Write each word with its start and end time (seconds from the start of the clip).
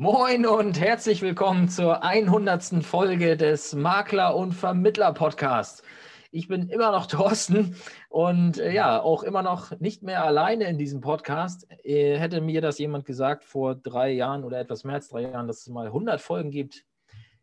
Moin 0.00 0.46
und 0.46 0.80
herzlich 0.80 1.20
willkommen 1.20 1.68
zur 1.68 2.02
100. 2.02 2.82
Folge 2.82 3.36
des 3.36 3.74
Makler- 3.74 4.34
und 4.34 4.52
Vermittler-Podcasts. 4.52 5.82
Ich 6.30 6.48
bin 6.48 6.70
immer 6.70 6.90
noch 6.90 7.04
Thorsten 7.06 7.76
und 8.08 8.58
äh, 8.58 8.72
ja, 8.72 9.02
auch 9.02 9.22
immer 9.22 9.42
noch 9.42 9.78
nicht 9.78 10.02
mehr 10.02 10.24
alleine 10.24 10.64
in 10.64 10.78
diesem 10.78 11.02
Podcast. 11.02 11.66
Äh, 11.84 12.16
hätte 12.16 12.40
mir 12.40 12.62
das 12.62 12.78
jemand 12.78 13.04
gesagt 13.04 13.44
vor 13.44 13.74
drei 13.74 14.12
Jahren 14.12 14.42
oder 14.42 14.58
etwas 14.58 14.84
mehr 14.84 14.94
als 14.94 15.10
drei 15.10 15.20
Jahren, 15.20 15.46
dass 15.46 15.60
es 15.60 15.68
mal 15.68 15.88
100 15.88 16.18
Folgen 16.18 16.50
gibt, 16.50 16.86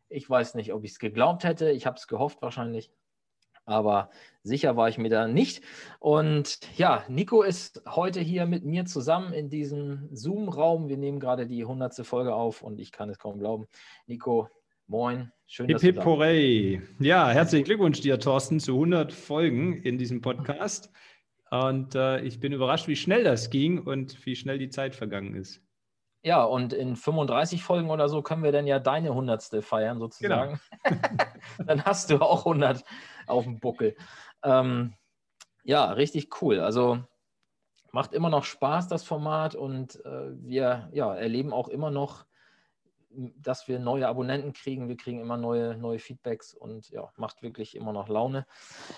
ich 0.10 0.28
weiß 0.28 0.56
nicht, 0.56 0.74
ob 0.74 0.84
ich 0.84 0.94
es 0.94 1.00
geglaubt 1.00 1.44
hätte. 1.44 1.70
Ich 1.70 1.86
habe 1.86 1.98
es 1.98 2.08
gehofft 2.08 2.42
wahrscheinlich 2.42 2.92
aber 3.68 4.10
sicher 4.44 4.76
war 4.78 4.90
ich 4.90 4.98
mir 4.98 5.10
da 5.10 5.28
nicht. 5.28 5.62
Und 6.00 6.60
ja, 6.78 7.04
Nico 7.10 7.44
ist 7.44 7.84
heute 7.86 8.22
hier 8.22 8.46
mit 8.46 8.64
mir 8.64 8.86
zusammen 8.86 9.34
in 9.34 9.50
diesem 9.50 10.10
Zoom-Raum. 10.12 10.88
Wir 10.88 10.98
nehmen 10.98 11.20
gerade 11.20 11.46
die 11.46 11.62
100. 11.62 12.06
Folge 12.06 12.34
auf 12.34 12.64
und 12.64 12.80
ich 12.80 12.92
kann 12.92 13.10
es 13.10 13.20
kaum 13.20 13.40
glauben. 13.40 13.68
Nico, 14.08 14.50
moin. 14.88 15.32
Schön, 15.46 15.68
dass 15.68 15.82
Hip, 15.82 16.02
du 16.02 16.02
da 16.02 16.16
bist. 16.16 16.82
Ja, 17.00 17.30
herzlichen 17.30 17.66
Glückwunsch 17.66 18.02
dir, 18.02 18.20
Thorsten, 18.20 18.60
zu 18.60 18.74
100 18.74 19.12
Folgen 19.12 19.82
in 19.84 19.98
diesem 19.98 20.22
Podcast. 20.22 20.90
Und 21.52 21.96
äh, 21.96 22.22
ich 22.22 22.40
bin 22.40 22.54
überrascht, 22.54 22.88
wie 22.88 22.96
schnell 22.96 23.24
das 23.24 23.50
ging 23.50 23.80
und 23.80 24.26
wie 24.26 24.36
schnell 24.36 24.58
die 24.58 24.70
Zeit 24.70 24.96
vergangen 24.96 25.36
ist. 25.36 25.62
Ja, 26.28 26.44
und 26.44 26.74
in 26.74 26.98
35 26.98 27.64
Folgen 27.64 27.90
oder 27.90 28.10
so 28.10 28.22
können 28.22 28.44
wir 28.44 28.52
dann 28.52 28.68
ja 28.68 28.80
deine 28.80 29.12
100. 29.12 29.64
feiern, 29.64 29.98
sozusagen. 29.98 30.60
Genau. 30.84 31.00
dann 31.66 31.86
hast 31.86 32.10
du 32.10 32.18
auch 32.18 32.40
100 32.40 32.84
auf 33.28 33.46
dem 33.46 33.62
Buckel. 33.62 33.96
Ähm, 34.44 34.94
ja, 35.64 35.90
richtig 35.90 36.42
cool. 36.42 36.60
Also 36.60 37.00
macht 37.94 38.12
immer 38.12 38.30
noch 38.30 38.44
Spaß, 38.44 38.90
das 38.90 39.06
Format. 39.06 39.56
Und 39.56 40.04
äh, 40.04 40.34
wir 40.44 40.90
ja, 40.92 41.16
erleben 41.16 41.54
auch 41.54 41.70
immer 41.70 41.92
noch, 41.92 42.26
dass 43.10 43.70
wir 43.70 43.80
neue 43.80 44.06
Abonnenten 44.06 44.52
kriegen. 44.52 44.90
Wir 44.90 44.98
kriegen 44.98 45.22
immer 45.22 45.38
neue, 45.38 45.78
neue 45.78 46.00
Feedbacks 46.00 46.54
und 46.54 46.90
ja, 46.90 47.10
macht 47.16 47.42
wirklich 47.42 47.74
immer 47.74 47.94
noch 47.94 48.10
Laune. 48.10 48.46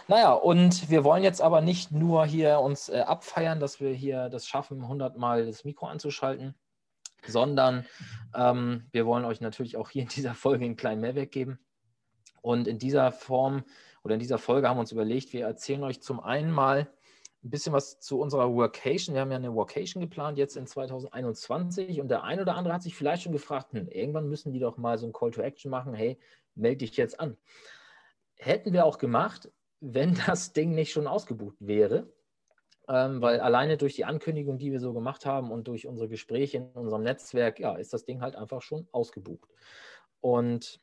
Naja, 0.07 0.33
und 0.33 0.89
wir 0.89 1.03
wollen 1.03 1.21
jetzt 1.21 1.43
aber 1.43 1.61
nicht 1.61 1.91
nur 1.91 2.25
hier 2.25 2.59
uns 2.59 2.89
äh, 2.89 3.01
abfeiern, 3.01 3.59
dass 3.59 3.79
wir 3.79 3.91
hier 3.91 4.29
das 4.29 4.47
schaffen, 4.47 4.81
100 4.81 5.15
Mal 5.15 5.45
das 5.45 5.63
Mikro 5.63 5.85
anzuschalten 5.85 6.55
sondern 7.27 7.85
ähm, 8.35 8.87
wir 8.91 9.05
wollen 9.05 9.25
euch 9.25 9.41
natürlich 9.41 9.77
auch 9.77 9.89
hier 9.89 10.03
in 10.03 10.09
dieser 10.09 10.33
Folge 10.33 10.65
einen 10.65 10.75
kleinen 10.75 11.01
Mehrwert 11.01 11.31
geben. 11.31 11.59
Und 12.41 12.67
in 12.67 12.79
dieser 12.79 13.11
Form 13.11 13.63
oder 14.03 14.13
in 14.13 14.19
dieser 14.19 14.37
Folge 14.37 14.69
haben 14.69 14.77
wir 14.77 14.81
uns 14.81 14.91
überlegt, 14.91 15.33
wir 15.33 15.45
erzählen 15.45 15.83
euch 15.83 16.01
zum 16.01 16.19
einen 16.19 16.51
mal 16.51 16.89
ein 17.43 17.49
bisschen 17.49 17.73
was 17.73 17.99
zu 17.99 18.19
unserer 18.19 18.53
Workation. 18.53 19.15
Wir 19.15 19.21
haben 19.21 19.31
ja 19.31 19.37
eine 19.37 19.53
Workation 19.53 20.01
geplant 20.01 20.37
jetzt 20.37 20.57
in 20.57 20.67
2021 20.67 22.01
und 22.01 22.09
der 22.09 22.23
ein 22.23 22.39
oder 22.39 22.55
andere 22.55 22.73
hat 22.73 22.83
sich 22.83 22.95
vielleicht 22.95 23.23
schon 23.23 23.31
gefragt, 23.31 23.73
hm, 23.73 23.87
irgendwann 23.87 24.27
müssen 24.27 24.51
die 24.51 24.59
doch 24.59 24.77
mal 24.77 24.97
so 24.97 25.07
ein 25.07 25.13
Call 25.13 25.31
to 25.31 25.41
Action 25.41 25.71
machen, 25.71 25.93
hey, 25.93 26.17
melde 26.55 26.77
dich 26.77 26.97
jetzt 26.97 27.19
an. 27.19 27.37
Hätten 28.35 28.73
wir 28.73 28.85
auch 28.85 28.97
gemacht, 28.97 29.51
wenn 29.79 30.17
das 30.27 30.53
Ding 30.53 30.75
nicht 30.75 30.91
schon 30.91 31.07
ausgebucht 31.07 31.57
wäre 31.59 32.11
ähm, 32.89 33.21
weil 33.21 33.39
alleine 33.39 33.77
durch 33.77 33.95
die 33.95 34.05
Ankündigung, 34.05 34.57
die 34.57 34.71
wir 34.71 34.79
so 34.79 34.93
gemacht 34.93 35.25
haben 35.25 35.51
und 35.51 35.67
durch 35.67 35.85
unsere 35.85 36.09
Gespräche 36.09 36.57
in 36.57 36.71
unserem 36.71 37.03
Netzwerk, 37.03 37.59
ja, 37.59 37.75
ist 37.75 37.93
das 37.93 38.03
Ding 38.03 38.21
halt 38.21 38.35
einfach 38.35 38.63
schon 38.63 38.87
ausgebucht. 38.91 39.49
Und 40.21 40.81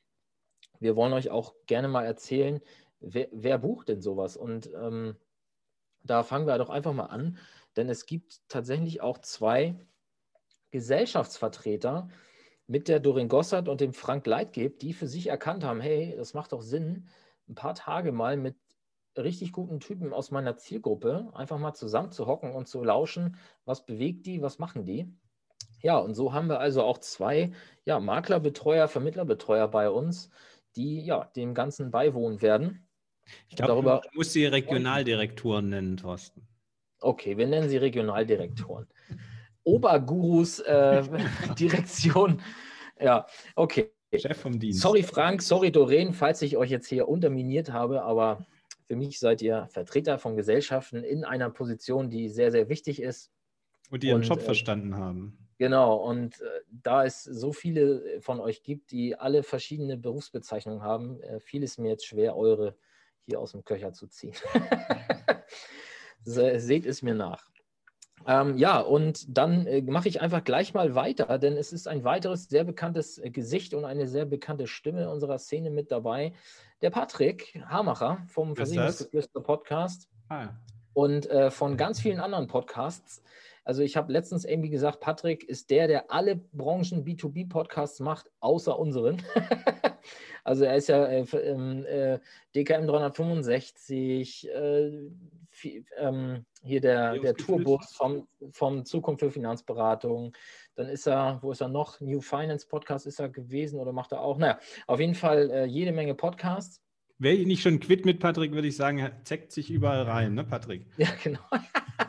wir 0.79 0.95
wollen 0.95 1.13
euch 1.13 1.31
auch 1.31 1.55
gerne 1.67 1.89
mal 1.89 2.07
erzählen, 2.07 2.61
wer, 3.01 3.29
wer 3.33 3.59
bucht 3.59 3.89
denn 3.89 4.01
sowas? 4.01 4.37
Und 4.37 4.71
ähm, 4.75 5.17
da 6.05 6.23
fangen 6.23 6.47
wir 6.47 6.59
doch 6.59 6.71
einfach 6.71 6.93
mal 6.93 7.07
an, 7.07 7.39
denn 7.77 7.89
es 7.89 8.07
gibt 8.07 8.41
tatsächlich 8.49 9.01
auch 9.01 9.19
zwei 9.19 9.75
Gesellschaftsvertreter 10.71 12.09
mit 12.69 12.87
der 12.87 13.01
Dorin 13.01 13.29
Gossert 13.29 13.69
und 13.69 13.81
dem 13.81 13.93
Frank 13.93 14.27
Leitgeb, 14.27 14.79
die 14.79 14.93
für 14.93 15.09
sich 15.09 15.27
erkannt 15.27 15.65
haben, 15.65 15.81
hey, 15.81 16.15
das 16.17 16.35
macht 16.35 16.53
doch 16.53 16.63
Sinn, 16.63 17.09
ein 17.49 17.55
paar 17.57 17.75
Tage 17.75 18.13
mal 18.13 18.37
mit 18.37 18.57
richtig 19.17 19.53
guten 19.53 19.81
Typen 19.81 20.13
aus 20.13 20.31
meiner 20.31 20.57
Zielgruppe 20.57 21.29
einfach 21.35 21.59
mal 21.59 21.75
zusammen 21.75 22.11
zu 22.11 22.27
hocken 22.27 22.53
und 22.53 22.69
zu 22.69 22.83
lauschen, 22.83 23.37
was 23.65 23.87
bewegt 23.87 24.27
die, 24.27 24.43
was 24.43 24.59
machen 24.59 24.85
die. 24.85 25.13
Ja, 25.83 25.99
und 25.99 26.15
so 26.15 26.33
haben 26.33 26.49
wir 26.49 26.61
also 26.61 26.83
auch 26.83 26.99
zwei 26.99 27.53
ja, 27.85 28.01
Maklerbetreuer, 28.01 28.89
Vermittlerbetreuer 28.89 29.69
bei 29.69 29.91
uns, 29.91 30.31
die 30.75 31.01
ja 31.01 31.25
dem 31.37 31.55
Ganzen 31.55 31.91
beiwohnen 31.91 32.43
werden. 32.43 32.87
Ich 33.49 33.57
glaube, 33.57 33.73
darüber 33.73 34.01
du 34.03 34.19
musst 34.19 34.33
sie 34.33 34.47
Regionaldirektoren 34.47 35.69
nennen, 35.69 35.97
Thorsten. 35.97 36.47
Okay, 37.01 37.37
wir 37.37 37.47
nennen 37.47 37.69
sie 37.69 37.77
Regionaldirektoren. 37.77 38.87
Obergurus 39.65 40.61
äh, 40.61 41.03
Direktion. 41.59 42.41
Ja, 43.01 43.27
okay. 43.55 43.91
Chef 44.15 44.39
vom 44.39 44.59
Dienst. 44.59 44.81
Sorry, 44.81 45.03
Frank, 45.03 45.43
sorry, 45.43 45.71
Doreen, 45.71 46.15
falls 46.15 46.41
ich 46.41 46.57
euch 46.57 46.71
jetzt 46.71 46.87
hier 46.87 47.09
unterminiert 47.09 47.73
habe, 47.73 48.03
aber 48.03 48.47
für 48.87 48.97
mich 48.97 49.19
seid 49.19 49.43
ihr 49.43 49.69
Vertreter 49.71 50.19
von 50.19 50.37
Gesellschaften 50.37 51.03
in 51.03 51.25
einer 51.25 51.51
Position, 51.51 52.11
die 52.11 52.29
sehr, 52.29 52.51
sehr 52.51 52.69
wichtig 52.69 53.03
ist. 53.03 53.33
Und 53.91 54.03
die 54.03 54.09
ihren 54.09 54.23
und, 54.23 54.29
Job 54.29 54.41
äh, 54.41 54.43
verstanden 54.43 54.97
haben. 54.97 55.39
Genau, 55.59 55.97
und 55.97 56.41
äh, 56.41 56.45
da 56.71 57.05
es 57.05 57.25
so 57.25 57.53
viele 57.53 58.21
von 58.21 58.41
euch 58.41 58.63
gibt, 58.63 58.91
die 58.91 59.17
alle 59.17 59.43
verschiedene 59.43 59.97
Berufsbezeichnungen 59.97 60.83
haben, 60.83 61.21
äh, 61.23 61.41
fiel 61.41 61.63
es 61.63 61.79
mir 61.79 61.91
jetzt 61.91 62.07
schwer, 62.07 62.37
eure 62.37 62.77
hier 63.25 63.41
aus 63.41 63.53
dem 63.53 63.65
Köcher 63.65 63.93
zu 63.93 64.07
ziehen. 64.07 64.35
Seht 66.23 66.87
es 66.87 67.03
mir 67.03 67.15
nach. 67.15 67.51
Ähm, 68.27 68.57
ja, 68.57 68.81
und 68.81 69.37
dann 69.37 69.67
äh, 69.67 69.83
mache 69.83 70.09
ich 70.09 70.21
einfach 70.21 70.43
gleich 70.43 70.75
mal 70.75 70.95
weiter, 70.95 71.39
denn 71.39 71.57
es 71.57 71.73
ist 71.73 71.87
ein 71.87 72.03
weiteres 72.03 72.49
sehr 72.49 72.65
bekanntes 72.65 73.19
äh, 73.19 73.31
Gesicht 73.31 73.73
und 73.73 73.85
eine 73.85 74.09
sehr 74.09 74.25
bekannte 74.25 74.67
Stimme 74.67 75.09
unserer 75.11 75.39
Szene 75.39 75.71
mit 75.71 75.93
dabei. 75.93 76.33
Der 76.83 76.91
Patrick 76.91 77.59
Hamacher 77.69 78.23
vom 78.29 78.55
Versicherungsgeflüster 78.55 79.41
Podcast 79.41 80.09
ah. 80.29 80.49
und 80.93 81.29
äh, 81.31 81.51
von 81.51 81.77
ganz 81.77 82.01
vielen 82.01 82.21
anderen 82.21 82.47
Podcasts. 82.49 83.23
Also 83.67 83.83
ich 83.83 83.97
habe 83.97 84.13
letztens 84.13 84.45
irgendwie 84.45 84.71
gesagt, 84.71 85.01
Patrick 85.01 85.43
ist 85.43 85.71
der, 85.71 85.89
der 85.89 86.13
alle 86.13 86.37
Branchen 86.37 87.05
B2B-Podcasts 87.05 87.99
macht, 87.99 88.31
außer 88.39 88.79
unseren. 88.79 89.21
also 90.45 90.65
er 90.65 90.77
ist 90.77 90.89
ja 90.89 91.05
äh, 91.05 91.23
äh, 91.23 92.21
DKM 92.55 92.87
365, 92.87 94.49
äh, 94.49 95.11
ähm, 95.99 96.47
hier 96.63 96.81
der, 96.81 97.19
der 97.19 97.35
Tourbus 97.35 97.93
vom, 97.93 98.29
vom 98.53 98.85
Zukunft 98.85 99.19
für 99.19 99.33
Finanzberatung. 99.33 100.37
Dann 100.77 100.89
ist 100.89 101.09
er, 101.09 101.41
wo 101.43 101.51
ist 101.51 101.61
er 101.61 101.69
noch? 101.69 102.01
New 102.01 102.21
Finance 102.21 102.69
Podcast 102.69 103.09
ist 103.09 103.19
er 103.19 103.31
gewesen 103.31 103.81
oder 103.81 103.93
macht 103.93 104.13
er 104.13 104.21
auch? 104.21 104.39
Naja, 104.39 104.61
auf 104.87 105.01
jeden 105.01 105.17
Fall 105.17 105.51
äh, 105.51 105.65
jede 105.65 105.91
Menge 105.91 106.15
Podcasts. 106.15 106.86
Wäre 107.19 107.35
ich 107.35 107.47
nicht 107.47 107.63
schon 107.63 107.81
quitt 107.81 108.05
mit 108.05 108.21
Patrick, 108.21 108.53
würde 108.53 108.69
ich 108.69 108.77
sagen, 108.77 108.99
er 108.99 109.25
zeckt 109.25 109.53
sich 109.53 109.71
überall 109.71 110.03
rein, 110.03 110.35
ne, 110.35 110.45
Patrick? 110.45 110.83
Ja, 110.99 111.09
genau. 111.23 111.41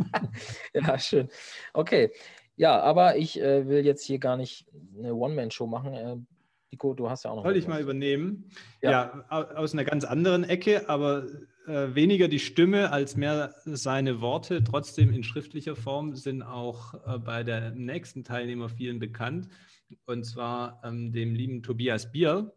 ja, 0.74 1.00
schön. 1.00 1.30
Okay. 1.74 2.12
Ja, 2.56 2.82
aber 2.82 3.18
ich 3.18 3.40
äh, 3.40 3.68
will 3.68 3.86
jetzt 3.86 4.04
hier 4.04 4.20
gar 4.20 4.36
nicht 4.36 4.66
eine 4.98 5.14
One-Man-Show 5.14 5.68
machen. 5.68 5.94
Äh, 5.94 6.18
Nico, 6.72 6.94
du 6.94 7.10
hast 7.10 7.24
ja 7.24 7.32
auch 7.32 7.38
noch. 7.38 7.44
Soll 7.44 7.56
ich 7.56 7.68
mal 7.68 7.82
übernehmen? 7.82 8.50
Ja. 8.82 9.24
ja. 9.30 9.56
aus 9.56 9.74
einer 9.74 9.86
ganz 9.86 10.04
anderen 10.04 10.44
Ecke, 10.44 10.90
aber 10.90 11.28
äh, 11.68 11.96
weniger 11.96 12.28
die 12.28 12.40
Stimme 12.40 12.92
als 12.92 13.16
mehr 13.16 13.54
seine 13.66 14.22
Worte. 14.22 14.64
Trotzdem 14.64 15.14
in 15.14 15.24
schriftlicher 15.24 15.76
Form 15.76 16.16
sind 16.16 16.42
auch 16.42 16.94
äh, 17.06 17.20
bei 17.20 17.44
der 17.44 17.72
nächsten 17.72 18.24
Teilnehmer 18.24 18.70
vielen 18.70 19.00
bekannt. 19.00 19.50
Und 20.06 20.26
zwar 20.26 20.82
ähm, 20.84 21.14
dem 21.14 21.36
lieben 21.36 21.64
Tobias 21.64 22.12
Bier, 22.12 22.54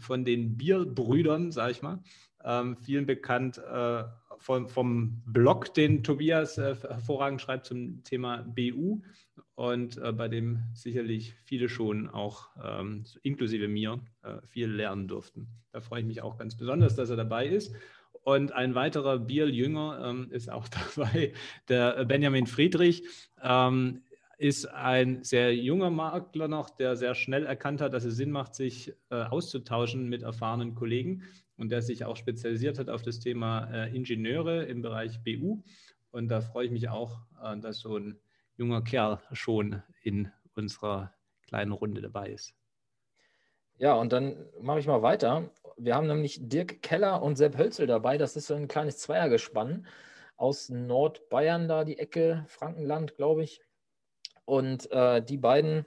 von 0.00 0.24
den 0.24 0.56
Bierbrüdern, 0.56 1.50
sage 1.52 1.72
ich 1.72 1.82
mal. 1.82 2.02
Ähm, 2.44 2.76
vielen 2.76 3.06
bekannt 3.06 3.58
äh, 3.58 4.04
vom, 4.38 4.68
vom 4.68 5.22
Blog, 5.26 5.74
den 5.74 6.04
Tobias 6.04 6.58
äh, 6.58 6.76
hervorragend 6.76 7.40
schreibt 7.40 7.66
zum 7.66 8.04
Thema 8.04 8.42
BU 8.42 9.02
und 9.54 9.98
äh, 9.98 10.12
bei 10.12 10.28
dem 10.28 10.62
sicherlich 10.72 11.34
viele 11.44 11.68
schon 11.68 12.08
auch 12.08 12.50
ähm, 12.62 13.04
inklusive 13.22 13.68
mir 13.68 14.00
äh, 14.22 14.36
viel 14.46 14.68
lernen 14.68 15.08
durften. 15.08 15.48
Da 15.72 15.80
freue 15.80 16.00
ich 16.00 16.06
mich 16.06 16.22
auch 16.22 16.38
ganz 16.38 16.56
besonders, 16.56 16.94
dass 16.94 17.10
er 17.10 17.16
dabei 17.16 17.46
ist. 17.46 17.74
Und 18.22 18.52
ein 18.52 18.74
weiterer 18.74 19.18
Bier-Jünger 19.18 20.04
ähm, 20.04 20.30
ist 20.30 20.50
auch 20.50 20.68
dabei, 20.96 21.32
der 21.68 22.04
Benjamin 22.04 22.46
Friedrich. 22.46 23.02
Ähm, 23.42 24.02
ist 24.38 24.66
ein 24.66 25.24
sehr 25.24 25.54
junger 25.54 25.90
Makler 25.90 26.46
noch, 26.46 26.70
der 26.70 26.96
sehr 26.96 27.14
schnell 27.16 27.44
erkannt 27.44 27.80
hat, 27.80 27.92
dass 27.92 28.04
es 28.04 28.16
Sinn 28.16 28.30
macht, 28.30 28.54
sich 28.54 28.94
äh, 29.10 29.16
auszutauschen 29.16 30.08
mit 30.08 30.22
erfahrenen 30.22 30.76
Kollegen 30.76 31.24
und 31.56 31.70
der 31.70 31.82
sich 31.82 32.04
auch 32.04 32.16
spezialisiert 32.16 32.78
hat 32.78 32.88
auf 32.88 33.02
das 33.02 33.18
Thema 33.18 33.68
äh, 33.72 33.94
Ingenieure 33.94 34.64
im 34.64 34.80
Bereich 34.80 35.20
BU. 35.24 35.62
Und 36.12 36.28
da 36.28 36.40
freue 36.40 36.66
ich 36.66 36.70
mich 36.70 36.88
auch, 36.88 37.18
äh, 37.42 37.58
dass 37.58 37.80
so 37.80 37.98
ein 37.98 38.20
junger 38.56 38.82
Kerl 38.82 39.18
schon 39.32 39.82
in 40.02 40.30
unserer 40.54 41.12
kleinen 41.42 41.72
Runde 41.72 42.00
dabei 42.00 42.30
ist. 42.30 42.54
Ja, 43.76 43.94
und 43.94 44.12
dann 44.12 44.36
mache 44.60 44.78
ich 44.78 44.86
mal 44.86 45.02
weiter. 45.02 45.50
Wir 45.76 45.96
haben 45.96 46.06
nämlich 46.06 46.38
Dirk 46.40 46.80
Keller 46.82 47.22
und 47.22 47.36
Sepp 47.36 47.58
Hölzel 47.58 47.86
dabei. 47.88 48.18
Das 48.18 48.36
ist 48.36 48.46
so 48.46 48.54
ein 48.54 48.68
kleines 48.68 48.98
Zweiergespann 48.98 49.86
aus 50.36 50.68
Nordbayern, 50.68 51.66
da 51.66 51.84
die 51.84 51.98
Ecke, 51.98 52.44
Frankenland, 52.48 53.16
glaube 53.16 53.42
ich. 53.42 53.62
Und 54.48 54.90
äh, 54.92 55.22
die 55.22 55.36
beiden 55.36 55.84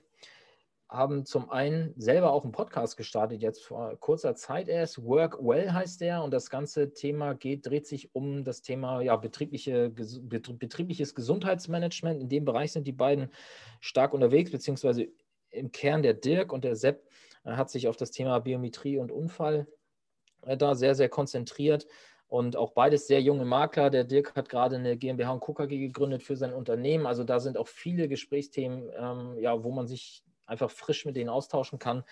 haben 0.87 1.25
zum 1.25 1.49
einen 1.49 1.95
selber 1.97 2.31
auch 2.31 2.43
einen 2.43 2.51
Podcast 2.51 2.95
gestartet, 2.95 3.41
jetzt 3.41 3.63
vor 3.63 3.97
kurzer 3.99 4.35
Zeit 4.35 4.67
erst. 4.67 5.03
Work 5.03 5.39
Well 5.41 5.73
heißt 5.73 5.99
der 5.99 6.21
und 6.21 6.31
das 6.31 6.51
ganze 6.51 6.93
Thema 6.93 7.33
geht, 7.33 7.65
dreht 7.65 7.87
sich 7.87 8.13
um 8.13 8.43
das 8.43 8.61
Thema 8.61 9.01
ja, 9.01 9.15
betriebliche, 9.15 9.89
betriebliches 9.89 11.15
Gesundheitsmanagement. 11.15 12.21
In 12.21 12.29
dem 12.29 12.45
Bereich 12.45 12.71
sind 12.71 12.85
die 12.85 12.91
beiden 12.91 13.31
stark 13.79 14.13
unterwegs, 14.13 14.51
beziehungsweise 14.51 15.07
im 15.49 15.71
Kern 15.71 16.03
der 16.03 16.13
Dirk 16.13 16.53
und 16.53 16.63
der 16.63 16.75
Sepp 16.75 17.09
äh, 17.45 17.53
hat 17.53 17.71
sich 17.71 17.87
auf 17.87 17.97
das 17.97 18.11
Thema 18.11 18.37
Biometrie 18.37 18.99
und 18.99 19.11
Unfall 19.11 19.65
äh, 20.43 20.55
da 20.55 20.75
sehr, 20.75 20.93
sehr 20.93 21.09
konzentriert. 21.09 21.87
Und 22.31 22.55
auch 22.55 22.71
beides 22.71 23.07
sehr 23.07 23.21
junge 23.21 23.43
Makler. 23.43 23.89
Der 23.89 24.05
Dirk 24.05 24.33
hat 24.37 24.47
gerade 24.47 24.77
eine 24.77 24.95
GmbH 24.95 25.33
und 25.33 25.41
KKG 25.41 25.79
gegründet 25.79 26.23
für 26.23 26.37
sein 26.37 26.53
Unternehmen. 26.53 27.05
Also 27.05 27.25
da 27.25 27.41
sind 27.41 27.57
auch 27.57 27.67
viele 27.67 28.07
Gesprächsthemen, 28.07 28.89
ähm, 28.97 29.37
ja, 29.37 29.61
wo 29.65 29.69
man 29.69 29.85
sich 29.85 30.23
einfach 30.45 30.71
frisch 30.71 31.05
mit 31.05 31.17
denen 31.17 31.29
austauschen 31.29 31.77
kann. 31.77 32.05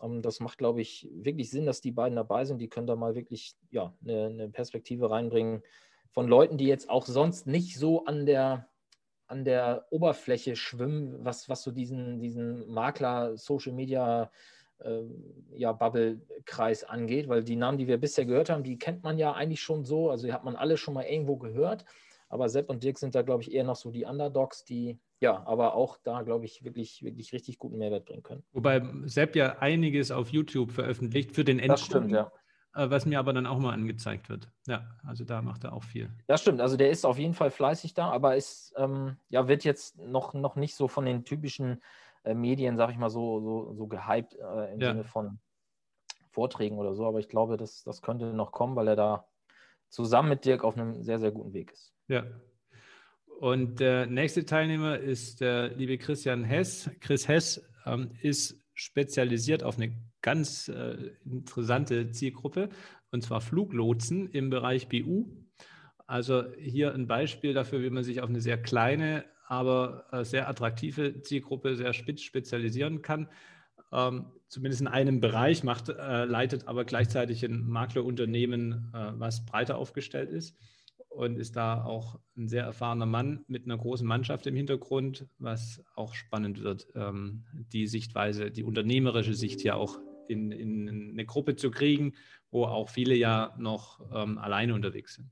Ähm, 0.00 0.22
das 0.22 0.38
macht, 0.38 0.58
glaube 0.58 0.82
ich, 0.82 1.08
wirklich 1.12 1.50
Sinn, 1.50 1.66
dass 1.66 1.80
die 1.80 1.90
beiden 1.90 2.14
dabei 2.14 2.44
sind. 2.44 2.58
Die 2.58 2.68
können 2.68 2.86
da 2.86 2.94
mal 2.94 3.16
wirklich 3.16 3.56
ja, 3.72 3.92
eine, 4.04 4.26
eine 4.26 4.48
Perspektive 4.50 5.10
reinbringen 5.10 5.64
von 6.12 6.28
Leuten, 6.28 6.58
die 6.58 6.68
jetzt 6.68 6.88
auch 6.88 7.04
sonst 7.04 7.48
nicht 7.48 7.76
so 7.76 8.04
an 8.04 8.24
der, 8.24 8.68
an 9.26 9.44
der 9.44 9.88
Oberfläche 9.90 10.54
schwimmen, 10.54 11.24
was, 11.24 11.48
was 11.48 11.64
so 11.64 11.72
diesen, 11.72 12.20
diesen 12.20 12.72
Makler-Social 12.72 13.72
Media 13.72 14.22
äh, 14.22 14.28
ja, 15.54 15.72
Bubble-Kreis 15.72 16.84
angeht, 16.84 17.28
weil 17.28 17.42
die 17.42 17.56
Namen, 17.56 17.78
die 17.78 17.86
wir 17.86 17.98
bisher 17.98 18.26
gehört 18.26 18.50
haben, 18.50 18.62
die 18.62 18.78
kennt 18.78 19.02
man 19.02 19.18
ja 19.18 19.32
eigentlich 19.32 19.62
schon 19.62 19.84
so, 19.84 20.10
also 20.10 20.26
die 20.26 20.32
hat 20.32 20.44
man 20.44 20.56
alle 20.56 20.76
schon 20.76 20.94
mal 20.94 21.04
irgendwo 21.04 21.36
gehört. 21.36 21.84
Aber 22.28 22.48
Sepp 22.48 22.68
und 22.70 22.82
Dirk 22.82 22.98
sind 22.98 23.14
da, 23.14 23.22
glaube 23.22 23.42
ich, 23.42 23.52
eher 23.52 23.64
noch 23.64 23.76
so 23.76 23.90
die 23.90 24.04
Underdogs, 24.04 24.64
die 24.64 24.98
ja, 25.20 25.46
aber 25.46 25.74
auch 25.74 25.96
da, 26.02 26.22
glaube 26.22 26.44
ich, 26.44 26.62
wirklich, 26.62 27.02
wirklich 27.02 27.32
richtig 27.32 27.58
guten 27.58 27.78
Mehrwert 27.78 28.04
bringen 28.04 28.22
können. 28.22 28.44
Wobei 28.52 28.82
Sepp 29.04 29.34
ja 29.34 29.58
einiges 29.60 30.10
auf 30.10 30.28
YouTube 30.28 30.72
veröffentlicht 30.72 31.32
für 31.32 31.44
den 31.44 31.58
stimmt, 31.76 32.10
ja. 32.10 32.30
Äh, 32.74 32.90
was 32.90 33.06
mir 33.06 33.18
aber 33.18 33.32
dann 33.32 33.46
auch 33.46 33.58
mal 33.58 33.72
angezeigt 33.72 34.28
wird. 34.28 34.50
Ja, 34.66 34.86
also 35.02 35.24
da 35.24 35.40
macht 35.40 35.64
er 35.64 35.72
auch 35.72 35.84
viel. 35.84 36.10
Das 36.26 36.42
stimmt, 36.42 36.60
also 36.60 36.76
der 36.76 36.90
ist 36.90 37.06
auf 37.06 37.18
jeden 37.18 37.32
Fall 37.32 37.50
fleißig 37.50 37.94
da, 37.94 38.10
aber 38.10 38.36
ist, 38.36 38.74
ähm, 38.76 39.16
ja, 39.30 39.48
wird 39.48 39.64
jetzt 39.64 39.98
noch, 39.98 40.34
noch 40.34 40.56
nicht 40.56 40.74
so 40.74 40.86
von 40.86 41.06
den 41.06 41.24
typischen 41.24 41.80
äh, 42.26 42.34
Medien, 42.34 42.76
sag 42.76 42.90
ich 42.90 42.98
mal, 42.98 43.10
so, 43.10 43.40
so, 43.40 43.74
so 43.74 43.86
gehypt 43.86 44.34
äh, 44.34 44.74
im 44.74 44.80
ja. 44.80 44.90
Sinne 44.90 45.04
von 45.04 45.38
Vorträgen 46.30 46.78
oder 46.78 46.94
so. 46.94 47.06
Aber 47.06 47.18
ich 47.18 47.28
glaube, 47.28 47.56
das, 47.56 47.82
das 47.82 48.02
könnte 48.02 48.26
noch 48.26 48.52
kommen, 48.52 48.76
weil 48.76 48.88
er 48.88 48.96
da 48.96 49.28
zusammen 49.88 50.28
mit 50.30 50.44
Dirk 50.44 50.64
auf 50.64 50.76
einem 50.76 51.02
sehr, 51.02 51.18
sehr 51.18 51.30
guten 51.30 51.52
Weg 51.52 51.72
ist. 51.72 51.94
Ja, 52.08 52.24
und 53.38 53.80
der 53.80 54.06
nächste 54.06 54.46
Teilnehmer 54.46 54.98
ist 54.98 55.42
der 55.42 55.68
liebe 55.68 55.98
Christian 55.98 56.42
Hess. 56.42 56.90
Chris 57.00 57.28
Hess 57.28 57.62
ähm, 57.84 58.10
ist 58.22 58.62
spezialisiert 58.72 59.62
auf 59.62 59.76
eine 59.76 59.94
ganz 60.22 60.68
äh, 60.68 61.12
interessante 61.24 62.10
Zielgruppe, 62.10 62.70
und 63.10 63.22
zwar 63.22 63.42
Fluglotsen 63.42 64.28
im 64.30 64.48
Bereich 64.48 64.88
BU. 64.88 65.26
Also 66.06 66.44
hier 66.54 66.94
ein 66.94 67.06
Beispiel 67.06 67.52
dafür, 67.52 67.82
wie 67.82 67.90
man 67.90 68.04
sich 68.04 68.22
auf 68.22 68.28
eine 68.30 68.40
sehr 68.40 68.60
kleine, 68.60 69.24
aber 69.48 70.06
äh, 70.12 70.24
sehr 70.24 70.48
attraktive 70.48 71.22
Zielgruppe 71.22 71.76
sehr 71.76 71.92
spitz 71.92 72.22
spezialisieren 72.22 73.02
kann. 73.02 73.28
Ähm, 73.92 74.32
zumindest 74.48 74.80
in 74.80 74.88
einem 74.88 75.20
Bereich 75.20 75.62
macht, 75.62 75.88
äh, 75.88 76.24
leitet 76.24 76.66
aber 76.66 76.84
gleichzeitig 76.84 77.44
ein 77.44 77.66
Maklerunternehmen, 77.66 78.92
äh, 78.92 79.12
was 79.14 79.46
breiter 79.46 79.78
aufgestellt 79.78 80.30
ist 80.30 80.56
und 81.08 81.38
ist 81.38 81.56
da 81.56 81.84
auch 81.84 82.18
ein 82.36 82.48
sehr 82.48 82.64
erfahrener 82.64 83.06
Mann 83.06 83.44
mit 83.48 83.64
einer 83.64 83.78
großen 83.78 84.06
Mannschaft 84.06 84.46
im 84.46 84.54
Hintergrund, 84.54 85.26
was 85.38 85.82
auch 85.94 86.14
spannend 86.14 86.62
wird, 86.62 86.88
ähm, 86.94 87.44
die 87.72 87.86
Sichtweise, 87.86 88.50
die 88.50 88.64
unternehmerische 88.64 89.34
Sicht 89.34 89.62
ja 89.62 89.76
auch 89.76 89.98
in, 90.28 90.50
in 90.50 91.10
eine 91.12 91.24
Gruppe 91.24 91.56
zu 91.56 91.70
kriegen, 91.70 92.14
wo 92.50 92.64
auch 92.64 92.90
viele 92.90 93.14
ja 93.14 93.54
noch 93.58 94.00
ähm, 94.12 94.38
alleine 94.38 94.74
unterwegs 94.74 95.14
sind. 95.14 95.30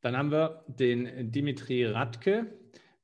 Dann 0.00 0.16
haben 0.16 0.30
wir 0.30 0.64
den 0.68 1.32
Dimitri 1.32 1.84
Radke, 1.84 2.46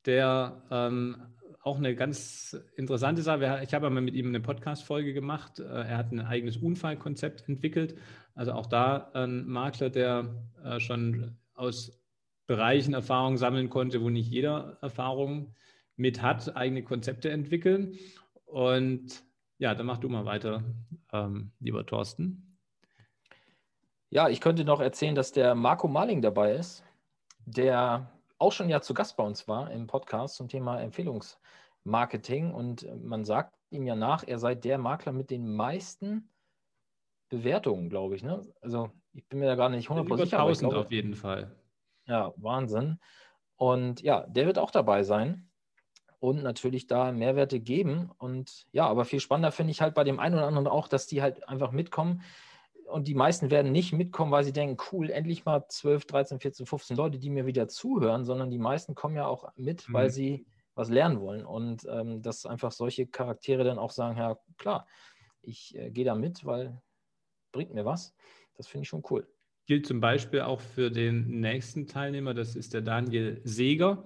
der 0.06 0.62
ähm, 0.70 1.16
auch 1.64 1.78
eine 1.78 1.94
ganz 1.94 2.56
interessante 2.76 3.22
Sache. 3.22 3.62
Ich 3.64 3.72
habe 3.72 3.86
einmal 3.86 4.02
mit 4.02 4.14
ihm 4.14 4.28
eine 4.28 4.40
Podcast-Folge 4.40 5.14
gemacht. 5.14 5.58
Äh, 5.60 5.64
er 5.64 5.96
hat 5.96 6.12
ein 6.12 6.20
eigenes 6.20 6.58
Unfallkonzept 6.58 7.48
entwickelt. 7.48 7.96
Also 8.34 8.52
auch 8.52 8.66
da 8.66 9.10
ein 9.14 9.46
Makler, 9.46 9.90
der 9.90 10.46
äh, 10.62 10.78
schon 10.78 11.38
aus 11.54 12.00
Bereichen 12.46 12.92
Erfahrung 12.92 13.38
sammeln 13.38 13.70
konnte, 13.70 14.02
wo 14.02 14.10
nicht 14.10 14.30
jeder 14.30 14.76
Erfahrung 14.82 15.54
mit 15.96 16.20
hat, 16.20 16.54
eigene 16.54 16.82
Konzepte 16.82 17.30
entwickeln. 17.30 17.94
Und 18.44 19.24
ja, 19.56 19.74
dann 19.74 19.86
mach 19.86 19.98
du 19.98 20.10
mal 20.10 20.26
weiter, 20.26 20.62
ähm, 21.12 21.52
lieber 21.60 21.86
Thorsten. 21.86 22.43
Ja, 24.14 24.28
ich 24.28 24.40
könnte 24.40 24.64
noch 24.64 24.78
erzählen, 24.78 25.16
dass 25.16 25.32
der 25.32 25.56
Marco 25.56 25.88
Marling 25.88 26.22
dabei 26.22 26.52
ist, 26.52 26.84
der 27.46 28.12
auch 28.38 28.52
schon 28.52 28.68
ja 28.68 28.80
zu 28.80 28.94
Gast 28.94 29.16
bei 29.16 29.24
uns 29.24 29.48
war 29.48 29.72
im 29.72 29.88
Podcast 29.88 30.36
zum 30.36 30.46
Thema 30.46 30.80
Empfehlungsmarketing. 30.80 32.54
Und 32.54 32.86
man 33.02 33.24
sagt 33.24 33.56
ihm 33.70 33.84
ja 33.88 33.96
nach, 33.96 34.22
er 34.24 34.38
sei 34.38 34.54
der 34.54 34.78
Makler 34.78 35.10
mit 35.10 35.30
den 35.30 35.52
meisten 35.52 36.30
Bewertungen, 37.28 37.90
glaube 37.90 38.14
ich. 38.14 38.22
Ne? 38.22 38.46
Also 38.60 38.92
ich 39.14 39.26
bin 39.26 39.40
mir 39.40 39.46
da 39.46 39.56
gar 39.56 39.68
nicht 39.68 39.88
100% 39.88 40.16
sicher. 40.16 40.38
1000 40.38 40.70
glaube, 40.70 40.86
auf 40.86 40.92
jeden 40.92 41.16
Fall. 41.16 41.50
Ja, 42.06 42.32
Wahnsinn. 42.36 43.00
Und 43.56 44.00
ja, 44.00 44.28
der 44.28 44.46
wird 44.46 44.60
auch 44.60 44.70
dabei 44.70 45.02
sein 45.02 45.50
und 46.20 46.40
natürlich 46.44 46.86
da 46.86 47.10
Mehrwerte 47.10 47.58
geben. 47.58 48.12
Und 48.18 48.68
ja, 48.70 48.86
aber 48.86 49.06
viel 49.06 49.18
spannender 49.18 49.50
finde 49.50 49.72
ich 49.72 49.80
halt 49.80 49.96
bei 49.96 50.04
dem 50.04 50.20
einen 50.20 50.36
oder 50.36 50.46
anderen 50.46 50.68
auch, 50.68 50.86
dass 50.86 51.08
die 51.08 51.20
halt 51.20 51.48
einfach 51.48 51.72
mitkommen. 51.72 52.22
Und 52.86 53.08
die 53.08 53.14
meisten 53.14 53.50
werden 53.50 53.72
nicht 53.72 53.92
mitkommen, 53.92 54.32
weil 54.32 54.44
sie 54.44 54.52
denken, 54.52 54.76
cool, 54.92 55.10
endlich 55.10 55.44
mal 55.44 55.66
12, 55.68 56.06
13, 56.06 56.40
14, 56.40 56.66
15 56.66 56.96
Leute, 56.96 57.18
die 57.18 57.30
mir 57.30 57.46
wieder 57.46 57.68
zuhören, 57.68 58.24
sondern 58.24 58.50
die 58.50 58.58
meisten 58.58 58.94
kommen 58.94 59.16
ja 59.16 59.26
auch 59.26 59.50
mit, 59.56 59.88
mhm. 59.88 59.92
weil 59.92 60.10
sie 60.10 60.46
was 60.74 60.90
lernen 60.90 61.20
wollen. 61.20 61.44
Und 61.44 61.86
ähm, 61.88 62.22
dass 62.22 62.46
einfach 62.46 62.72
solche 62.72 63.06
Charaktere 63.06 63.64
dann 63.64 63.78
auch 63.78 63.90
sagen, 63.90 64.18
ja 64.18 64.38
klar, 64.58 64.86
ich 65.42 65.76
äh, 65.76 65.90
gehe 65.90 66.04
da 66.04 66.14
mit, 66.14 66.44
weil 66.44 66.80
bringt 67.52 67.72
mir 67.72 67.84
was. 67.84 68.14
Das 68.56 68.66
finde 68.66 68.82
ich 68.82 68.88
schon 68.88 69.02
cool. 69.10 69.26
Gilt 69.66 69.86
zum 69.86 70.00
Beispiel 70.00 70.42
auch 70.42 70.60
für 70.60 70.90
den 70.90 71.40
nächsten 71.40 71.86
Teilnehmer, 71.86 72.34
das 72.34 72.54
ist 72.54 72.74
der 72.74 72.82
Daniel 72.82 73.40
Seeger 73.44 74.04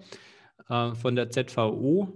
äh, 0.69 0.95
von 0.95 1.17
der 1.17 1.31
ZVO, 1.31 2.13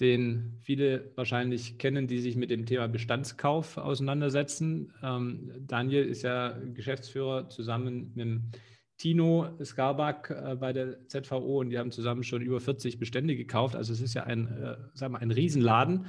den 0.00 0.58
viele 0.62 1.12
wahrscheinlich 1.16 1.78
kennen, 1.78 2.06
die 2.06 2.18
sich 2.18 2.36
mit 2.36 2.50
dem 2.50 2.66
Thema 2.66 2.88
Bestandskauf 2.88 3.76
auseinandersetzen. 3.76 4.92
Ähm, 5.02 5.52
Daniel 5.66 6.04
ist 6.04 6.22
ja 6.22 6.58
Geschäftsführer 6.74 7.48
zusammen 7.48 8.12
mit 8.14 8.40
Tino 8.96 9.48
Skarbak 9.62 10.30
äh, 10.30 10.54
bei 10.54 10.72
der 10.72 11.08
ZVO 11.08 11.60
und 11.60 11.70
die 11.70 11.78
haben 11.78 11.90
zusammen 11.90 12.22
schon 12.22 12.40
über 12.40 12.60
40 12.60 12.98
Bestände 12.98 13.36
gekauft. 13.36 13.74
Also 13.74 13.92
es 13.92 14.00
ist 14.00 14.14
ja 14.14 14.24
ein, 14.24 14.46
äh, 14.46 14.76
sagen 14.94 15.14
wir, 15.14 15.20
ein 15.20 15.30
Riesenladen. 15.30 16.06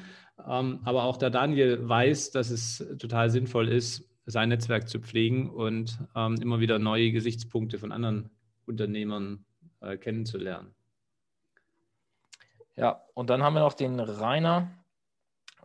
Ähm, 0.48 0.80
aber 0.84 1.04
auch 1.04 1.18
der 1.18 1.30
Daniel 1.30 1.88
weiß, 1.88 2.32
dass 2.32 2.52
es 2.52 2.86
total 3.00 3.30
sinnvoll 3.30 3.68
ist, 3.68 4.10
sein 4.26 4.50
Netzwerk 4.50 4.88
zu 4.88 5.00
pflegen 5.00 5.50
und 5.50 5.98
ähm, 6.16 6.36
immer 6.42 6.60
wieder 6.60 6.80
neue 6.80 7.12
Gesichtspunkte 7.12 7.78
von 7.80 7.92
anderen 7.92 8.30
Unternehmern 8.66 9.46
äh, 9.82 9.98
kennenzulernen. 9.98 10.74
Ja, 12.76 13.04
und 13.14 13.30
dann 13.30 13.44
haben 13.44 13.54
wir 13.54 13.60
noch 13.60 13.74
den 13.74 14.00
Rainer, 14.00 14.72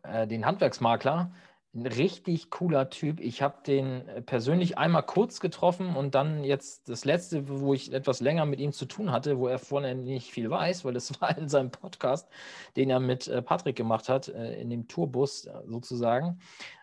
äh, 0.02 0.26
den 0.26 0.44
Handwerksmakler. 0.44 1.32
Ein 1.74 1.86
richtig 1.86 2.50
cooler 2.50 2.88
Typ. 2.88 3.20
Ich 3.20 3.42
habe 3.42 3.62
den 3.66 4.02
persönlich 4.24 4.78
einmal 4.78 5.02
kurz 5.02 5.38
getroffen 5.38 5.96
und 5.96 6.14
dann 6.14 6.42
jetzt 6.42 6.88
das 6.88 7.04
letzte, 7.04 7.48
wo 7.48 7.74
ich 7.74 7.92
etwas 7.92 8.20
länger 8.20 8.46
mit 8.46 8.58
ihm 8.58 8.72
zu 8.72 8.86
tun 8.86 9.12
hatte, 9.12 9.38
wo 9.38 9.48
er 9.48 9.58
vorne 9.58 9.94
nicht 9.94 10.32
viel 10.32 10.50
weiß, 10.50 10.84
weil 10.84 10.94
das 10.94 11.20
war 11.20 11.36
in 11.36 11.48
seinem 11.48 11.70
Podcast, 11.70 12.28
den 12.76 12.90
er 12.90 13.00
mit 13.00 13.28
äh, 13.28 13.42
Patrick 13.42 13.76
gemacht 13.76 14.08
hat, 14.08 14.28
äh, 14.28 14.60
in 14.60 14.70
dem 14.70 14.88
Tourbus 14.88 15.44
äh, 15.44 15.52
sozusagen 15.66 16.40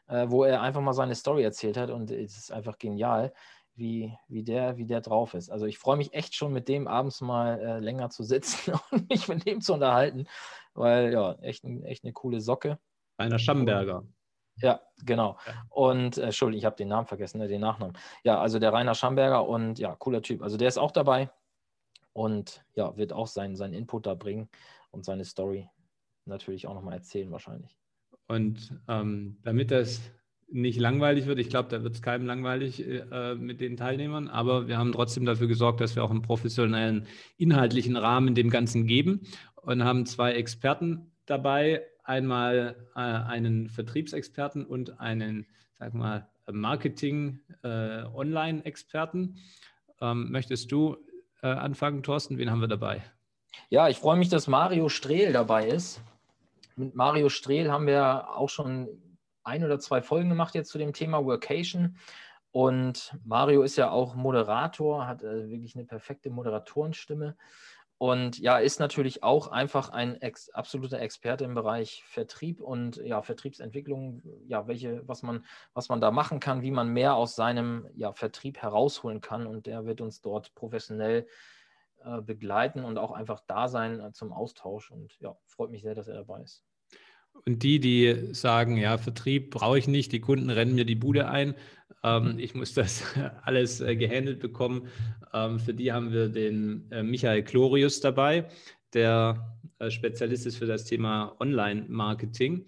äh, 0.08 0.26
wo 0.30 0.44
er 0.44 0.62
einfach 0.62 0.82
mal 0.82 0.94
seine 0.94 1.16
Story 1.16 1.44
erzählt 1.44 1.78
hat 1.78 1.90
und 1.90 2.12
es 2.12 2.38
ist 2.38 2.52
einfach 2.52 2.78
genial, 2.78 3.34
wie, 3.76 4.18
wie, 4.28 4.44
der, 4.44 4.78
wie 4.78 4.86
der 4.86 5.02
drauf 5.02 5.34
ist. 5.34 5.50
Also 5.50 5.66
ich 5.66 5.78
freue 5.78 5.98
mich 5.98 6.14
echt 6.14 6.36
schon 6.36 6.54
mit 6.54 6.68
dem 6.68 6.88
abends 6.88 7.22
mal 7.22 7.60
äh, 7.60 7.80
länger 7.80 8.10
zu 8.10 8.24
sitzen 8.24 8.74
und 8.92 9.10
mich 9.10 9.28
mit 9.28 9.46
dem 9.46 9.62
zu 9.62 9.74
unterhalten, 9.74 10.28
weil 10.74 11.12
ja, 11.12 11.34
echt, 11.42 11.64
echt 11.64 12.04
eine 12.04 12.14
coole 12.14 12.42
Socke. 12.42 12.80
Einer 13.18 13.40
Schamberger. 13.40 14.04
Ja, 14.58 14.82
genau. 15.04 15.38
Und 15.70 16.18
äh, 16.18 16.26
Entschuldigung, 16.26 16.60
ich 16.60 16.66
habe 16.66 16.78
den 16.78 16.88
Namen 16.88 17.08
vergessen, 17.08 17.40
ne, 17.40 17.48
den 17.48 17.62
Nachnamen. 17.62 17.98
Ja, 18.24 18.40
also 18.40 18.60
der 18.60 18.72
Rainer 18.72 18.96
Schamberger 18.96 19.48
und 19.48 19.80
ja, 19.80 19.96
cooler 19.96 20.22
Typ. 20.22 20.42
Also 20.42 20.58
der 20.58 20.70
ist 20.70 20.78
auch 20.78 20.92
dabei 20.92 21.30
und 22.14 22.64
ja, 22.74 22.96
wird 22.96 23.12
auch 23.12 23.28
seinen, 23.28 23.56
seinen 23.56 23.74
Input 23.74 24.06
da 24.06 24.14
bringen 24.14 24.50
und 24.92 25.04
seine 25.04 25.26
Story 25.26 25.70
natürlich 26.26 26.68
auch 26.68 26.74
nochmal 26.74 26.96
erzählen 26.96 27.32
wahrscheinlich. 27.32 27.78
Und 28.28 28.80
ähm, 28.88 29.38
damit 29.44 29.72
das 29.72 30.02
nicht 30.48 30.80
langweilig 30.80 31.26
wird, 31.26 31.40
ich 31.40 31.50
glaube, 31.50 31.70
da 31.70 31.84
wird 31.84 31.96
es 31.96 32.02
keinem 32.02 32.26
langweilig 32.26 32.86
äh, 32.88 33.36
mit 33.36 33.62
den 33.62 33.78
Teilnehmern, 33.78 34.28
aber 34.28 34.68
wir 34.68 34.78
haben 34.78 34.92
trotzdem 34.92 35.26
dafür 35.26 35.48
gesorgt, 35.48 35.80
dass 35.82 35.96
wir 35.96 36.04
auch 36.04 36.12
einen 36.12 36.22
professionellen 36.22 37.08
inhaltlichen 37.38 37.96
Rahmen 37.96 38.36
dem 38.36 38.50
Ganzen 38.50 38.86
geben 38.86 39.22
und 39.56 39.84
haben 39.84 40.06
zwei 40.06 40.34
Experten 40.34 41.12
dabei. 41.26 41.82
Einmal 42.04 42.76
äh, 42.96 43.00
einen 43.00 43.70
Vertriebsexperten 43.70 44.66
und 44.66 45.00
einen, 45.00 45.48
sag 45.80 45.96
mal, 45.96 46.28
Marketing-Online-Experten. 46.52 49.38
Äh, 50.00 50.12
ähm, 50.12 50.32
möchtest 50.32 50.72
du 50.72 50.98
äh, 51.42 51.48
anfangen, 51.48 52.04
Thorsten? 52.04 52.38
Wen 52.38 52.52
haben 52.52 52.62
wir 52.62 52.68
dabei? 52.68 53.02
Ja, 53.70 53.90
ich 53.90 53.98
freue 53.98 54.18
mich, 54.18 54.30
dass 54.30 54.48
Mario 54.48 54.90
Strehl 54.90 55.34
dabei 55.34 55.68
ist. 55.68 56.02
Mit 56.76 56.94
Mario 56.94 57.30
Strehl 57.30 57.72
haben 57.72 57.88
wir 57.88 58.30
auch 58.36 58.50
schon 58.50 58.88
ein 59.46 59.64
oder 59.64 59.80
zwei 59.80 60.02
Folgen 60.02 60.30
gemacht 60.30 60.56
jetzt 60.56 60.70
zu 60.70 60.78
dem 60.78 60.94
Thema 60.94 61.26
Workation. 61.26 61.98
Und 62.52 63.18
Mario 63.26 63.64
ist 63.64 63.76
ja 63.76 63.92
auch 63.92 64.16
Moderator, 64.16 65.08
hat 65.08 65.24
äh, 65.24 65.50
wirklich 65.50 65.76
eine 65.76 65.86
perfekte 65.86 66.30
Moderatorenstimme. 66.30 67.36
Und 67.98 68.40
ja, 68.40 68.58
ist 68.58 68.80
natürlich 68.80 69.24
auch 69.24 69.48
einfach 69.48 69.90
ein 69.90 70.22
ex 70.22 70.50
absoluter 70.50 71.00
Experte 71.00 71.46
im 71.46 71.54
Bereich 71.54 72.04
Vertrieb 72.06 72.60
und 72.60 72.98
ja, 72.98 73.22
Vertriebsentwicklung, 73.22 74.22
ja, 74.48 74.68
welche, 74.68 75.08
was 75.08 75.24
man, 75.24 75.46
was 75.74 75.88
man 75.88 76.02
da 76.02 76.12
machen 76.12 76.42
kann, 76.42 76.62
wie 76.62 76.72
man 76.72 76.90
mehr 76.90 77.16
aus 77.16 77.36
seinem 77.36 77.88
ja, 77.96 78.12
Vertrieb 78.12 78.58
herausholen 78.58 79.22
kann. 79.22 79.48
Und 79.48 79.66
der 79.66 79.86
wird 79.86 80.02
uns 80.02 80.22
dort 80.22 80.54
professionell 80.56 81.26
äh, 82.04 82.22
begleiten 82.22 82.84
und 82.84 82.98
auch 82.98 83.12
einfach 83.12 83.42
da 83.48 83.70
sein 83.70 84.02
äh, 84.02 84.12
zum 84.12 84.34
Austausch. 84.34 84.92
Und 84.92 85.18
ja, 85.20 85.38
freut 85.46 85.72
mich 85.72 85.82
sehr, 85.82 85.96
dass 85.96 86.10
er 86.10 86.16
dabei 86.16 86.42
ist. 86.42 86.64
Und 87.44 87.64
die, 87.64 87.80
die 87.80 88.34
sagen, 88.34 88.78
ja, 88.78 88.98
Vertrieb 88.98 89.52
brauche 89.52 89.78
ich 89.78 89.88
nicht, 89.88 90.12
die 90.12 90.20
Kunden 90.20 90.50
rennen 90.50 90.76
mir 90.76 90.86
die 90.86 90.96
Bude 90.96 91.28
ein, 91.28 91.54
ähm, 92.04 92.34
mhm. 92.34 92.40
ich 92.40 92.54
muss 92.54 92.74
das 92.74 93.04
alles 93.44 93.82
äh, 93.82 93.96
gehandelt 93.96 94.40
bekommen. 94.40 94.88
Ähm, 95.34 95.60
für 95.60 95.74
die 95.74 95.92
haben 95.92 96.12
wir 96.12 96.30
den 96.30 96.90
äh, 96.92 97.04
Michael 97.04 97.44
Glorius 97.44 98.00
dabei, 98.00 98.48
der 98.94 99.58
äh, 99.80 99.90
Spezialist 99.90 100.46
ist 100.46 100.58
für 100.58 100.68
das 100.68 100.86
Thema 100.86 101.36
Online-Marketing. 101.40 102.66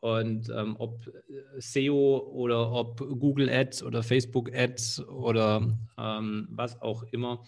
Und 0.00 0.48
ähm, 0.48 0.76
ob 0.78 1.06
äh, 1.08 1.60
SEO 1.60 2.30
oder 2.32 2.72
ob 2.72 2.98
Google 2.98 3.50
Ads 3.50 3.82
oder 3.82 4.02
Facebook 4.02 4.50
Ads 4.54 5.06
oder 5.08 5.76
ähm, 5.98 6.48
was 6.50 6.80
auch 6.80 7.02
immer, 7.12 7.44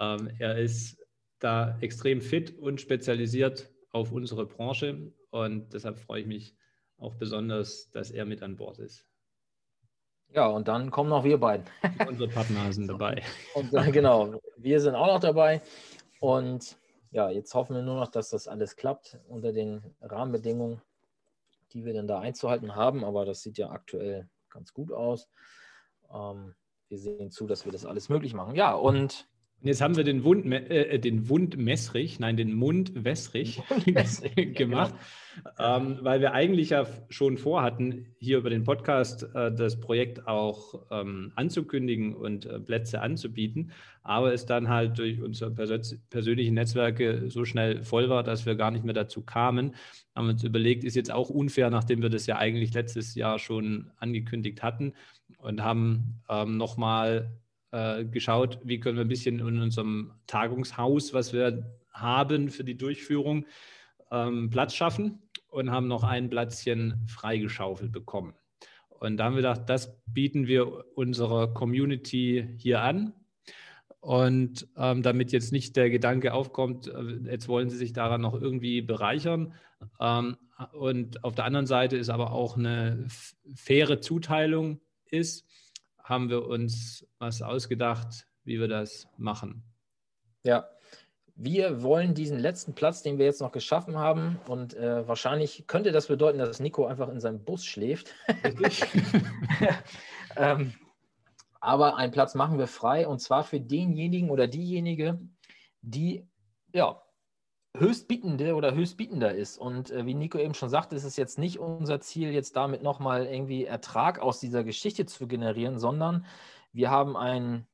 ähm, 0.00 0.30
er 0.38 0.58
ist 0.58 0.96
da 1.40 1.76
extrem 1.80 2.20
fit 2.20 2.56
und 2.56 2.80
spezialisiert 2.80 3.68
auf 3.90 4.12
unsere 4.12 4.46
Branche 4.46 5.12
und 5.30 5.72
deshalb 5.72 5.98
freue 5.98 6.22
ich 6.22 6.26
mich 6.26 6.56
auch 6.98 7.14
besonders, 7.14 7.90
dass 7.90 8.10
er 8.10 8.24
mit 8.24 8.42
an 8.42 8.56
Bord 8.56 8.78
ist. 8.78 9.06
Ja, 10.30 10.46
und 10.46 10.68
dann 10.68 10.90
kommen 10.90 11.08
noch 11.08 11.24
wir 11.24 11.38
beiden. 11.38 11.66
Unsere 12.06 12.28
Partner 12.28 12.72
sind 12.72 12.86
dabei. 12.88 13.22
Und, 13.54 13.72
äh, 13.72 13.90
genau, 13.90 14.40
wir 14.56 14.80
sind 14.80 14.94
auch 14.94 15.06
noch 15.06 15.20
dabei. 15.20 15.62
Und 16.20 16.76
ja, 17.10 17.30
jetzt 17.30 17.54
hoffen 17.54 17.76
wir 17.76 17.82
nur 17.82 17.96
noch, 17.96 18.10
dass 18.10 18.30
das 18.30 18.46
alles 18.46 18.76
klappt 18.76 19.18
unter 19.28 19.52
den 19.52 19.82
Rahmenbedingungen, 20.02 20.82
die 21.72 21.84
wir 21.84 21.94
dann 21.94 22.06
da 22.06 22.20
einzuhalten 22.20 22.74
haben. 22.74 23.04
Aber 23.04 23.24
das 23.24 23.42
sieht 23.42 23.56
ja 23.56 23.70
aktuell 23.70 24.28
ganz 24.50 24.74
gut 24.74 24.92
aus. 24.92 25.30
Ähm, 26.12 26.54
wir 26.88 26.98
sehen 26.98 27.30
zu, 27.30 27.46
dass 27.46 27.64
wir 27.64 27.72
das 27.72 27.86
alles 27.86 28.10
möglich 28.10 28.34
machen. 28.34 28.54
Ja, 28.54 28.74
und 28.74 29.28
und 29.60 29.66
jetzt 29.66 29.80
haben 29.80 29.96
wir 29.96 30.04
den 30.04 30.22
Wund, 30.22 30.46
äh, 30.52 30.82
äh, 30.84 30.98
den 31.00 31.28
Wund 31.28 31.56
Messrich, 31.56 32.20
nein, 32.20 32.36
den 32.36 32.54
Mund 32.54 33.04
Wässrich 33.04 33.60
gemacht, 34.54 34.94
genau. 35.56 35.76
ähm, 35.76 35.98
weil 36.02 36.20
wir 36.20 36.32
eigentlich 36.32 36.70
ja 36.70 36.86
schon 37.08 37.38
vorhatten, 37.38 38.06
hier 38.18 38.38
über 38.38 38.50
den 38.50 38.62
Podcast 38.62 39.24
äh, 39.34 39.52
das 39.52 39.80
Projekt 39.80 40.28
auch 40.28 40.86
ähm, 40.92 41.32
anzukündigen 41.34 42.14
und 42.14 42.46
äh, 42.46 42.60
Plätze 42.60 43.00
anzubieten, 43.00 43.72
aber 44.04 44.32
es 44.32 44.46
dann 44.46 44.68
halt 44.68 44.96
durch 44.96 45.20
unsere 45.20 45.50
persö 45.50 45.80
persönlichen 46.08 46.54
Netzwerke 46.54 47.28
so 47.28 47.44
schnell 47.44 47.82
voll 47.82 48.08
war, 48.08 48.22
dass 48.22 48.46
wir 48.46 48.54
gar 48.54 48.70
nicht 48.70 48.84
mehr 48.84 48.94
dazu 48.94 49.22
kamen. 49.22 49.74
Haben 50.14 50.28
uns 50.28 50.44
überlegt, 50.44 50.84
ist 50.84 50.94
jetzt 50.94 51.10
auch 51.10 51.30
unfair, 51.30 51.68
nachdem 51.70 52.00
wir 52.00 52.10
das 52.10 52.26
ja 52.26 52.36
eigentlich 52.36 52.74
letztes 52.74 53.16
Jahr 53.16 53.40
schon 53.40 53.90
angekündigt 53.98 54.62
hatten 54.62 54.92
und 55.38 55.64
haben 55.64 56.20
ähm, 56.28 56.56
nochmal 56.56 57.32
äh, 57.70 58.04
geschaut, 58.04 58.58
wie 58.64 58.80
können 58.80 58.96
wir 58.96 59.04
ein 59.04 59.08
bisschen 59.08 59.40
in 59.40 59.60
unserem 59.60 60.12
Tagungshaus, 60.26 61.12
was 61.12 61.32
wir 61.32 61.70
haben 61.92 62.48
für 62.48 62.64
die 62.64 62.76
Durchführung, 62.76 63.46
ähm, 64.10 64.50
Platz 64.50 64.74
schaffen 64.74 65.22
und 65.48 65.70
haben 65.70 65.88
noch 65.88 66.04
ein 66.04 66.30
Platzchen 66.30 67.04
freigeschaufelt 67.06 67.92
bekommen. 67.92 68.34
Und 68.88 69.16
da 69.16 69.24
haben 69.24 69.34
wir 69.34 69.42
gedacht, 69.42 69.62
das 69.66 69.96
bieten 70.06 70.46
wir 70.46 70.84
unserer 70.96 71.52
Community 71.54 72.48
hier 72.56 72.82
an. 72.82 73.12
Und 74.00 74.68
ähm, 74.76 75.02
damit 75.02 75.32
jetzt 75.32 75.52
nicht 75.52 75.76
der 75.76 75.90
Gedanke 75.90 76.32
aufkommt, 76.32 76.86
äh, 76.86 77.30
jetzt 77.30 77.48
wollen 77.48 77.68
sie 77.68 77.76
sich 77.76 77.92
daran 77.92 78.20
noch 78.20 78.40
irgendwie 78.40 78.80
bereichern. 78.80 79.54
Ähm, 80.00 80.36
und 80.72 81.24
auf 81.24 81.34
der 81.34 81.44
anderen 81.44 81.66
Seite 81.66 81.96
ist 81.96 82.08
aber 82.08 82.32
auch 82.32 82.56
eine 82.56 83.06
faire 83.54 84.00
Zuteilung 84.00 84.80
ist, 85.10 85.46
haben 86.08 86.30
wir 86.30 86.46
uns 86.46 87.06
was 87.18 87.42
ausgedacht, 87.42 88.26
wie 88.44 88.58
wir 88.58 88.68
das 88.68 89.08
machen. 89.18 89.62
Ja, 90.42 90.68
wir 91.34 91.82
wollen 91.82 92.14
diesen 92.14 92.38
letzten 92.38 92.74
Platz, 92.74 93.02
den 93.02 93.18
wir 93.18 93.26
jetzt 93.26 93.40
noch 93.40 93.52
geschaffen 93.52 93.96
haben, 93.96 94.40
und 94.48 94.74
äh, 94.74 95.06
wahrscheinlich 95.06 95.66
könnte 95.66 95.92
das 95.92 96.08
bedeuten, 96.08 96.38
dass 96.38 96.60
Nico 96.60 96.86
einfach 96.86 97.08
in 97.08 97.20
seinem 97.20 97.44
Bus 97.44 97.64
schläft. 97.64 98.14
ähm, 100.36 100.74
aber 101.60 101.96
einen 101.96 102.12
Platz 102.12 102.34
machen 102.34 102.58
wir 102.58 102.66
frei 102.66 103.06
und 103.06 103.20
zwar 103.20 103.44
für 103.44 103.60
denjenigen 103.60 104.30
oder 104.30 104.48
diejenige, 104.48 105.20
die 105.82 106.26
ja 106.72 107.00
Höchstbietende 107.78 108.54
oder 108.54 108.74
Höchstbietender 108.74 109.34
ist. 109.34 109.58
Und 109.58 109.90
äh, 109.90 110.06
wie 110.06 110.14
Nico 110.14 110.38
eben 110.38 110.54
schon 110.54 110.68
sagte, 110.68 110.96
ist 110.96 111.04
es 111.04 111.16
jetzt 111.16 111.38
nicht 111.38 111.58
unser 111.58 112.00
Ziel, 112.00 112.30
jetzt 112.30 112.56
damit 112.56 112.82
nochmal 112.82 113.26
irgendwie 113.26 113.64
Ertrag 113.64 114.18
aus 114.18 114.40
dieser 114.40 114.64
Geschichte 114.64 115.06
zu 115.06 115.26
generieren, 115.26 115.78
sondern 115.78 116.26
wir 116.72 116.90
haben 116.90 117.16
einen 117.16 117.66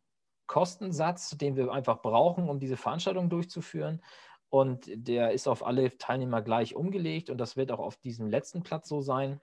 Kostensatz, 0.47 1.37
den 1.37 1.57
wir 1.57 1.73
einfach 1.73 2.03
brauchen, 2.03 2.49
um 2.49 2.59
diese 2.59 2.77
Veranstaltung 2.77 3.31
durchzuführen. 3.31 4.03
Und 4.51 4.89
der 4.95 5.33
ist 5.33 5.49
auf 5.49 5.67
alle 5.67 5.97
Teilnehmer 5.99 6.43
gleich 6.43 6.77
umgelegt 6.77 7.29
und 7.29 7.39
das 7.39 7.57
wird 7.57 7.73
auch 7.73 7.81
auf 7.81 7.97
diesem 7.97 8.29
letzten 8.29 8.63
Platz 8.63 8.89
so 8.89 9.01
sein. 9.01 9.41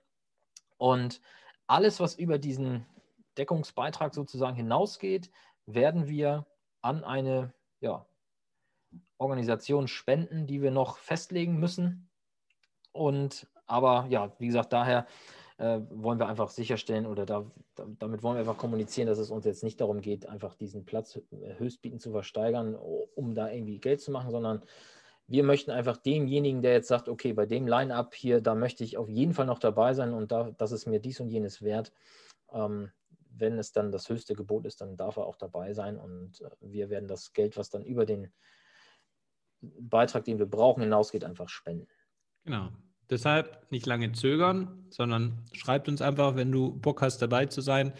Und 0.78 1.20
alles, 1.66 2.00
was 2.00 2.14
über 2.14 2.38
diesen 2.38 2.86
Deckungsbeitrag 3.36 4.14
sozusagen 4.14 4.56
hinausgeht, 4.56 5.30
werden 5.66 6.08
wir 6.08 6.46
an 6.80 7.04
eine 7.04 7.52
ja, 7.80 8.06
Organisation 9.18 9.88
spenden, 9.88 10.46
die 10.46 10.62
wir 10.62 10.70
noch 10.70 10.98
festlegen 10.98 11.58
müssen. 11.58 12.10
Und 12.92 13.46
aber 13.66 14.06
ja, 14.10 14.32
wie 14.38 14.46
gesagt, 14.46 14.72
daher 14.72 15.06
äh, 15.58 15.80
wollen 15.90 16.18
wir 16.18 16.28
einfach 16.28 16.50
sicherstellen 16.50 17.06
oder 17.06 17.24
da, 17.24 17.50
damit 17.76 18.22
wollen 18.22 18.36
wir 18.36 18.40
einfach 18.40 18.58
kommunizieren, 18.58 19.06
dass 19.06 19.18
es 19.18 19.30
uns 19.30 19.44
jetzt 19.44 19.62
nicht 19.62 19.80
darum 19.80 20.00
geht, 20.00 20.26
einfach 20.28 20.54
diesen 20.54 20.84
Platz 20.84 21.20
höchstbieten 21.58 21.98
zu 21.98 22.10
versteigern, 22.10 22.74
um 22.74 23.34
da 23.34 23.50
irgendwie 23.50 23.78
Geld 23.78 24.00
zu 24.00 24.10
machen, 24.10 24.30
sondern 24.30 24.62
wir 25.26 25.44
möchten 25.44 25.70
einfach 25.70 25.96
demjenigen, 25.96 26.62
der 26.62 26.72
jetzt 26.72 26.88
sagt, 26.88 27.08
okay, 27.08 27.32
bei 27.32 27.46
dem 27.46 27.66
Line-up 27.66 28.14
hier, 28.14 28.40
da 28.40 28.54
möchte 28.54 28.84
ich 28.84 28.98
auf 28.98 29.08
jeden 29.08 29.34
Fall 29.34 29.46
noch 29.46 29.60
dabei 29.60 29.94
sein 29.94 30.12
und 30.12 30.32
da, 30.32 30.50
das 30.58 30.72
ist 30.72 30.86
mir 30.86 31.00
dies 31.00 31.20
und 31.20 31.30
jenes 31.30 31.62
wert. 31.62 31.92
Ähm, 32.52 32.90
wenn 33.34 33.58
es 33.58 33.72
dann 33.72 33.92
das 33.92 34.08
höchste 34.08 34.34
Gebot 34.34 34.66
ist, 34.66 34.80
dann 34.80 34.96
darf 34.96 35.16
er 35.16 35.26
auch 35.26 35.36
dabei 35.36 35.72
sein 35.72 35.98
und 35.98 36.40
äh, 36.42 36.50
wir 36.60 36.90
werden 36.90 37.08
das 37.08 37.32
Geld, 37.32 37.56
was 37.56 37.70
dann 37.70 37.84
über 37.84 38.04
den 38.04 38.30
Beitrag, 39.62 40.24
den 40.24 40.38
wir 40.38 40.46
brauchen, 40.46 40.82
hinausgeht, 40.82 41.24
einfach 41.24 41.48
spenden. 41.48 41.88
Genau. 42.44 42.70
Deshalb 43.10 43.70
nicht 43.70 43.86
lange 43.86 44.12
zögern, 44.12 44.86
sondern 44.90 45.44
schreibt 45.52 45.88
uns 45.88 46.00
einfach, 46.00 46.34
wenn 46.34 46.50
du 46.50 46.78
Bock 46.80 47.02
hast, 47.02 47.18
dabei 47.18 47.46
zu 47.46 47.60
sein, 47.60 47.92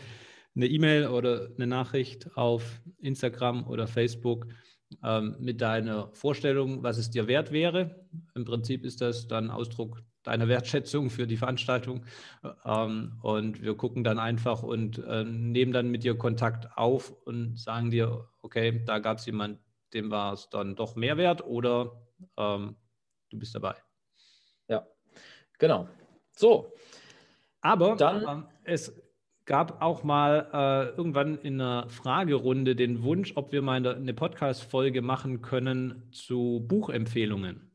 eine 0.55 0.67
E-Mail 0.67 1.09
oder 1.09 1.49
eine 1.57 1.67
Nachricht 1.67 2.37
auf 2.37 2.81
Instagram 2.99 3.67
oder 3.67 3.87
Facebook 3.87 4.47
ähm, 5.03 5.37
mit 5.39 5.61
deiner 5.61 6.11
Vorstellung, 6.13 6.83
was 6.83 6.99
es 6.99 7.11
dir 7.11 7.27
wert 7.27 7.53
wäre. 7.53 8.07
Im 8.35 8.45
Prinzip 8.45 8.85
ist 8.85 9.01
das 9.01 9.29
dann 9.29 9.51
Ausdruck 9.51 10.03
deiner 10.23 10.49
Wertschätzung 10.49 11.11
für 11.11 11.27
die 11.27 11.37
Veranstaltung. 11.37 12.05
Ähm, 12.65 13.19
und 13.23 13.63
wir 13.63 13.77
gucken 13.77 14.05
dann 14.05 14.19
einfach 14.19 14.63
und 14.63 14.99
äh, 14.99 15.25
nehmen 15.25 15.73
dann 15.73 15.91
mit 15.91 16.05
dir 16.05 16.17
Kontakt 16.17 16.77
auf 16.77 17.13
und 17.25 17.59
sagen 17.59 17.91
dir, 17.91 18.29
okay, 18.41 18.83
da 18.85 18.99
gab 18.99 19.19
es 19.19 19.27
jemanden, 19.27 19.59
dem 19.95 20.11
war 20.11 20.33
es 20.33 20.49
dann 20.51 20.77
doch 20.77 20.97
mehr 20.97 21.17
wert 21.17 21.45
oder 21.45 21.93
ähm, 22.37 22.77
du 23.31 23.39
bist 23.39 23.55
dabei. 23.55 23.75
Ja, 24.69 24.87
genau. 25.59 25.89
So. 26.37 26.73
Aber 27.61 27.97
dann, 27.97 28.27
ähm, 28.29 28.47
es 28.65 28.93
gab 29.45 29.83
auch 29.83 30.05
mal 30.05 30.49
äh, 30.53 30.97
irgendwann 30.97 31.39
in 31.39 31.61
einer 31.61 31.89
Fragerunde 31.89 32.77
den 32.77 33.03
Wunsch, 33.03 33.33
ob 33.37 33.53
wir 33.53 33.63
mal 33.63 33.87
eine 33.87 34.15
Podcast-Folge 34.15 35.03
machen 35.03 35.43
können 35.43 36.09
zu 36.13 36.65
Buchempfehlungen. 36.67 37.71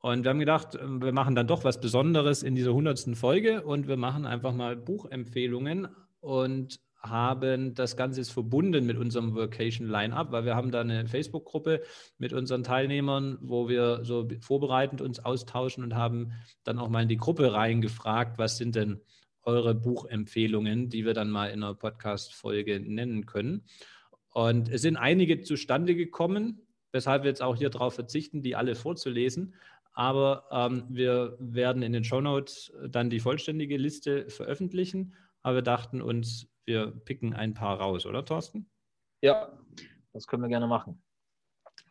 Und 0.00 0.24
wir 0.24 0.30
haben 0.30 0.38
gedacht, 0.38 0.74
äh, 0.74 0.86
wir 0.86 1.12
machen 1.12 1.34
dann 1.34 1.46
doch 1.46 1.64
was 1.64 1.80
Besonderes 1.80 2.42
in 2.42 2.54
dieser 2.54 2.72
hundertsten 2.72 3.14
Folge 3.14 3.62
und 3.62 3.88
wir 3.88 3.96
machen 3.96 4.26
einfach 4.26 4.52
mal 4.52 4.76
Buchempfehlungen 4.76 5.88
und 6.20 6.80
haben 6.98 7.74
das 7.74 7.96
Ganze 7.96 8.20
ist 8.20 8.30
verbunden 8.30 8.86
mit 8.86 8.96
unserem 8.96 9.34
Vocation 9.34 9.88
Line-Up, 9.88 10.32
weil 10.32 10.44
wir 10.44 10.56
haben 10.56 10.70
da 10.70 10.80
eine 10.80 11.06
Facebook-Gruppe 11.06 11.82
mit 12.18 12.32
unseren 12.32 12.64
Teilnehmern, 12.64 13.38
wo 13.40 13.68
wir 13.68 14.04
so 14.04 14.28
vorbereitend 14.40 15.00
uns 15.00 15.20
austauschen 15.20 15.84
und 15.84 15.94
haben 15.94 16.32
dann 16.64 16.78
auch 16.78 16.88
mal 16.88 17.02
in 17.02 17.08
die 17.08 17.16
Gruppe 17.16 17.52
reingefragt, 17.52 18.38
was 18.38 18.56
sind 18.56 18.74
denn 18.74 19.00
eure 19.42 19.74
Buchempfehlungen, 19.74 20.88
die 20.88 21.04
wir 21.04 21.14
dann 21.14 21.30
mal 21.30 21.48
in 21.48 21.62
einer 21.62 21.74
Podcast-Folge 21.74 22.80
nennen 22.80 23.26
können. 23.26 23.64
Und 24.30 24.68
es 24.68 24.82
sind 24.82 24.96
einige 24.96 25.40
zustande 25.40 25.94
gekommen, 25.94 26.60
weshalb 26.92 27.22
wir 27.22 27.30
jetzt 27.30 27.42
auch 27.42 27.56
hier 27.56 27.70
darauf 27.70 27.94
verzichten, 27.94 28.42
die 28.42 28.56
alle 28.56 28.74
vorzulesen. 28.74 29.54
Aber 29.92 30.44
ähm, 30.50 30.84
wir 30.90 31.36
werden 31.38 31.82
in 31.82 31.92
den 31.92 32.04
Show 32.04 32.20
Notes 32.20 32.72
dann 32.90 33.08
die 33.08 33.20
vollständige 33.20 33.78
Liste 33.78 34.28
veröffentlichen. 34.28 35.14
Aber 35.42 35.56
wir 35.56 35.62
dachten 35.62 36.02
uns, 36.02 36.48
wir 36.66 36.90
picken 37.04 37.34
ein 37.34 37.54
paar 37.54 37.80
raus, 37.80 38.06
oder 38.06 38.24
Thorsten? 38.24 38.68
Ja, 39.22 39.58
das 40.12 40.26
können 40.26 40.42
wir 40.42 40.48
gerne 40.48 40.66
machen. 40.66 41.02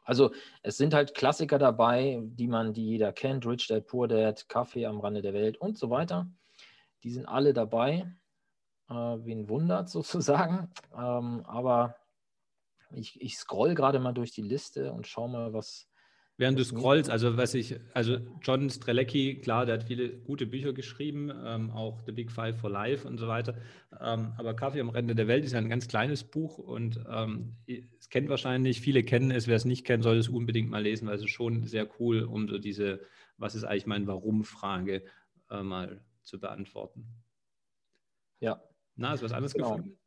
Also 0.03 0.32
es 0.62 0.77
sind 0.77 0.94
halt 0.94 1.15
Klassiker 1.15 1.58
dabei, 1.58 2.22
die 2.24 2.48
man, 2.48 2.74
die 2.74 2.86
jeder 2.86 3.12
kennt, 3.12 3.46
Rich 3.46 3.67
Dad, 3.67 3.88
Poor 3.88 4.08
Dad, 4.08 4.48
Kaffee 4.48 4.86
am 4.86 5.00
Rande 5.00 5.24
der 5.24 5.34
Welt 5.34 5.58
und 5.58 5.77
so 5.77 5.89
weiter. 5.89 6.29
Die 7.03 7.12
sind 7.12 7.25
alle 7.25 7.53
dabei. 7.53 8.15
Äh, 8.88 8.94
wen 8.94 9.50
wundert 9.50 9.89
sozusagen. 9.89 10.72
Ähm, 10.96 11.44
aber 11.46 11.96
ich, 12.91 13.20
ich 13.20 13.38
scroll 13.38 13.74
gerade 13.74 14.00
mal 14.00 14.13
durch 14.13 14.32
die 14.32 14.44
Liste 14.44 14.94
und 14.94 15.08
schaue 15.08 15.29
mal, 15.29 15.53
was, 15.53 15.89
Während 16.38 16.60
du 16.60 16.65
scrollst, 16.65 17.10
also 17.10 17.38
was 17.38 17.54
ich, 17.54 17.80
also 17.94 18.18
John 18.42 18.70
Strelecki, 18.70 19.36
klar, 19.36 19.65
der 19.65 19.75
hat 19.75 19.84
viele 19.86 20.10
gute 20.10 20.46
Bücher 20.46 20.74
geschrieben, 20.74 21.32
ähm, 21.46 21.72
auch 21.72 22.01
The 22.06 22.12
Big 22.12 22.30
Five 22.30 22.60
for 22.60 22.70
Life 22.70 23.08
und 23.08 23.18
so 23.18 23.30
weiter. 23.30 23.56
Ähm, 24.01 24.34
aber 24.38 24.54
Kaffee 24.54 24.82
am 24.82 24.89
Rande 24.89 25.15
der 25.15 25.30
Welt 25.30 25.46
ist 25.46 25.54
ja 25.54 25.60
ein 25.60 25.70
ganz 25.70 25.88
kleines 25.88 26.25
Buch 26.25 26.58
und 26.58 27.00
ähm, 27.10 27.56
es 27.68 28.10
kennt 28.10 28.27
wahrscheinlich, 28.27 28.82
viele 28.82 29.04
kennen 29.04 29.32
es, 29.32 29.48
wer 29.48 29.56
es 29.56 29.63
nicht 29.63 29.86
kennt, 29.86 30.04
soll 30.04 30.18
es 30.18 30.27
unbedingt 30.27 30.70
mal 30.70 30.84
lesen, 30.84 31.08
weil 31.08 31.15
es 31.15 31.22
ist 31.22 31.30
schon 31.30 31.68
sehr 31.68 31.88
cool, 32.01 32.24
um 32.24 32.50
so 32.50 32.58
diese, 32.58 33.00
was 33.38 33.56
ist 33.56 33.63
eigentlich 33.63 33.88
mein 33.88 34.06
Warum-Frage 34.06 35.04
äh, 35.50 35.63
mal 35.63 36.01
zu 36.24 36.38
beantworten. 36.38 37.08
Ja. 38.42 38.62
Na, 38.98 39.13
ist 39.13 39.24
was 39.24 39.32
anderes 39.32 39.54
genau. 39.54 39.77
gefunden? 39.77 39.98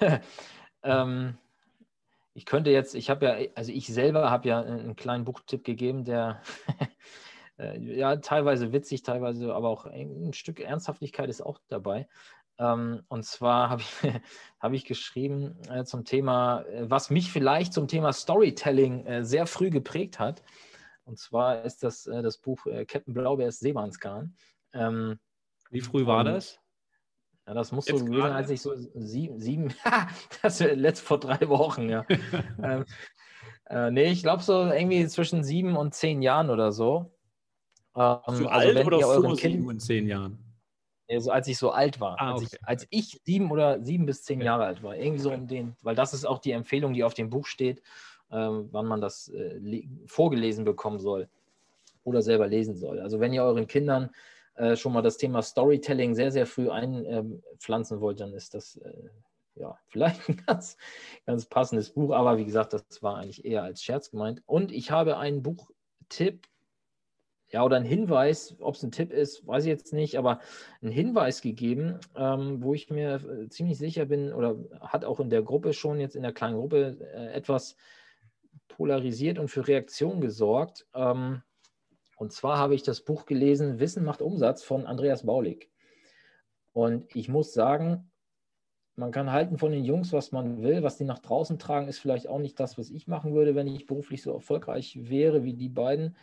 ähm, 0.84 1.38
ich 2.34 2.46
könnte 2.46 2.70
jetzt, 2.70 2.94
ich 2.94 3.10
habe 3.10 3.26
ja, 3.26 3.48
also 3.54 3.72
ich 3.72 3.88
selber 3.88 4.30
habe 4.30 4.48
ja 4.48 4.60
einen 4.60 4.96
kleinen 4.96 5.24
Buchtipp 5.24 5.64
gegeben, 5.64 6.04
der 6.04 6.42
äh, 7.58 7.78
ja 7.78 8.16
teilweise 8.16 8.72
witzig, 8.72 9.02
teilweise 9.02 9.54
aber 9.54 9.68
auch 9.68 9.86
ein 9.86 10.32
Stück 10.32 10.60
Ernsthaftigkeit 10.60 11.28
ist 11.28 11.40
auch 11.42 11.58
dabei. 11.68 12.08
Ähm, 12.58 13.02
und 13.08 13.24
zwar 13.24 13.70
habe 13.70 13.82
ich, 13.82 13.90
hab 14.60 14.72
ich 14.72 14.84
geschrieben 14.84 15.56
äh, 15.68 15.84
zum 15.84 16.04
Thema, 16.04 16.62
äh, 16.62 16.88
was 16.88 17.10
mich 17.10 17.32
vielleicht 17.32 17.72
zum 17.72 17.88
Thema 17.88 18.12
Storytelling 18.12 19.24
sehr 19.24 19.46
früh 19.46 19.70
geprägt 19.70 20.18
hat. 20.18 20.42
Und 21.04 21.18
zwar 21.18 21.64
ist 21.64 21.82
das 21.82 22.04
das 22.04 22.38
Buch 22.38 22.64
Captain 22.86 23.14
Blaubeers 23.14 23.58
Seemannsgarn. 23.58 24.36
Ähm, 24.72 25.18
Wie 25.70 25.80
früh 25.80 26.06
war 26.06 26.22
das? 26.22 26.59
Ja, 27.50 27.54
das 27.54 27.72
muss 27.72 27.88
Jetzt 27.88 27.98
so 27.98 28.04
gewesen, 28.04 28.30
als 28.30 28.48
ich 28.48 28.62
so 28.62 28.76
sieben, 28.76 29.40
sieben 29.40 29.74
das 30.42 30.60
letzt 30.60 31.02
vor 31.02 31.18
drei 31.18 31.48
Wochen, 31.48 31.88
ja. 31.88 32.06
ähm, 32.62 32.84
äh, 33.68 33.90
nee, 33.90 34.12
ich 34.12 34.22
glaube 34.22 34.44
so 34.44 34.66
irgendwie 34.66 35.04
zwischen 35.08 35.42
sieben 35.42 35.76
und 35.76 35.92
zehn 35.92 36.22
Jahren 36.22 36.48
oder 36.50 36.70
so. 36.70 37.10
Ähm, 37.96 38.18
so 38.28 38.46
also 38.46 38.48
alt 38.50 38.86
oder 38.86 39.00
vor 39.00 39.34
sieben 39.34 39.66
und 39.66 39.80
zehn 39.80 40.06
Jahren? 40.06 40.38
Also 41.10 41.32
als 41.32 41.48
ich 41.48 41.58
so 41.58 41.72
alt 41.72 42.00
war. 42.00 42.20
Ah, 42.20 42.34
okay. 42.34 42.44
als, 42.44 42.52
ich, 42.52 42.64
als, 42.68 42.86
ich, 42.90 43.20
sieben 43.24 43.50
oder 43.50 43.82
sieben 43.82 44.06
bis 44.06 44.22
zehn 44.22 44.38
okay. 44.38 44.46
Jahre 44.46 44.66
alt 44.66 44.84
war. 44.84 44.94
Irgendwie 44.94 45.20
so 45.20 45.32
um 45.32 45.48
den, 45.48 45.74
weil 45.82 45.96
das 45.96 46.14
ist 46.14 46.24
auch 46.24 46.38
die 46.38 46.52
Empfehlung, 46.52 46.92
die 46.92 47.02
auf 47.02 47.14
dem 47.14 47.30
Buch 47.30 47.46
steht, 47.46 47.82
ähm, 48.30 48.68
wann 48.70 48.86
man 48.86 49.00
das 49.00 49.26
äh, 49.26 49.88
vorgelesen 50.06 50.64
bekommen 50.64 51.00
soll 51.00 51.28
oder 52.04 52.22
selber 52.22 52.46
lesen 52.46 52.76
soll. 52.76 53.00
Also 53.00 53.18
wenn 53.18 53.32
ihr 53.32 53.42
euren 53.42 53.66
Kindern 53.66 54.10
äh, 54.60 54.76
schon 54.76 54.92
mal 54.92 55.02
das 55.02 55.16
Thema 55.16 55.40
Storytelling 55.42 56.14
sehr, 56.14 56.30
sehr 56.30 56.46
früh 56.46 56.68
einpflanzen 56.68 57.96
ähm, 57.96 58.00
wollt, 58.00 58.20
dann 58.20 58.34
ist 58.34 58.52
das 58.52 58.76
äh, 58.76 59.08
ja 59.54 59.78
vielleicht 59.88 60.28
ein 60.28 60.42
ganz, 60.46 60.76
ganz 61.24 61.46
passendes 61.46 61.90
Buch. 61.90 62.12
Aber 62.12 62.36
wie 62.36 62.44
gesagt, 62.44 62.74
das 62.74 63.02
war 63.02 63.16
eigentlich 63.16 63.44
eher 63.44 63.62
als 63.62 63.82
Scherz 63.82 64.10
gemeint. 64.10 64.42
Und 64.46 64.70
ich 64.70 64.90
habe 64.90 65.16
einen 65.16 65.42
Buchtipp, 65.42 66.46
ja, 67.52 67.64
oder 67.64 67.76
einen 67.76 67.86
Hinweis, 67.86 68.54
ob 68.60 68.74
es 68.76 68.82
ein 68.82 68.92
Tipp 68.92 69.12
ist, 69.12 69.44
weiß 69.46 69.64
ich 69.64 69.70
jetzt 69.70 69.92
nicht, 69.92 70.18
aber 70.18 70.40
einen 70.82 70.92
Hinweis 70.92 71.40
gegeben, 71.40 71.98
ähm, 72.14 72.62
wo 72.62 72.74
ich 72.74 72.90
mir 72.90 73.14
äh, 73.14 73.48
ziemlich 73.48 73.78
sicher 73.78 74.04
bin, 74.04 74.32
oder 74.32 74.56
hat 74.80 75.04
auch 75.04 75.18
in 75.18 75.30
der 75.30 75.42
Gruppe 75.42 75.72
schon, 75.72 75.98
jetzt 75.98 76.14
in 76.14 76.22
der 76.22 76.32
kleinen 76.32 76.56
Gruppe, 76.56 76.98
äh, 77.12 77.32
etwas 77.32 77.76
polarisiert 78.68 79.38
und 79.38 79.48
für 79.48 79.66
Reaktion 79.66 80.20
gesorgt. 80.20 80.86
Ähm, 80.94 81.42
und 82.20 82.32
zwar 82.32 82.58
habe 82.58 82.74
ich 82.74 82.82
das 82.82 83.00
Buch 83.00 83.24
gelesen, 83.24 83.80
Wissen 83.80 84.04
macht 84.04 84.20
Umsatz 84.20 84.62
von 84.62 84.86
Andreas 84.86 85.24
Baulig. 85.24 85.70
Und 86.74 87.16
ich 87.16 87.30
muss 87.30 87.54
sagen, 87.54 88.12
man 88.94 89.10
kann 89.10 89.32
halten 89.32 89.56
von 89.56 89.72
den 89.72 89.86
Jungs, 89.86 90.12
was 90.12 90.30
man 90.30 90.60
will. 90.60 90.82
Was 90.82 90.98
die 90.98 91.04
nach 91.04 91.20
draußen 91.20 91.58
tragen, 91.58 91.88
ist 91.88 91.98
vielleicht 91.98 92.28
auch 92.28 92.38
nicht 92.38 92.60
das, 92.60 92.76
was 92.76 92.90
ich 92.90 93.06
machen 93.06 93.32
würde, 93.32 93.54
wenn 93.54 93.66
ich 93.66 93.86
beruflich 93.86 94.20
so 94.20 94.34
erfolgreich 94.34 94.98
wäre 95.08 95.44
wie 95.44 95.54
die 95.54 95.70
beiden. 95.70 96.14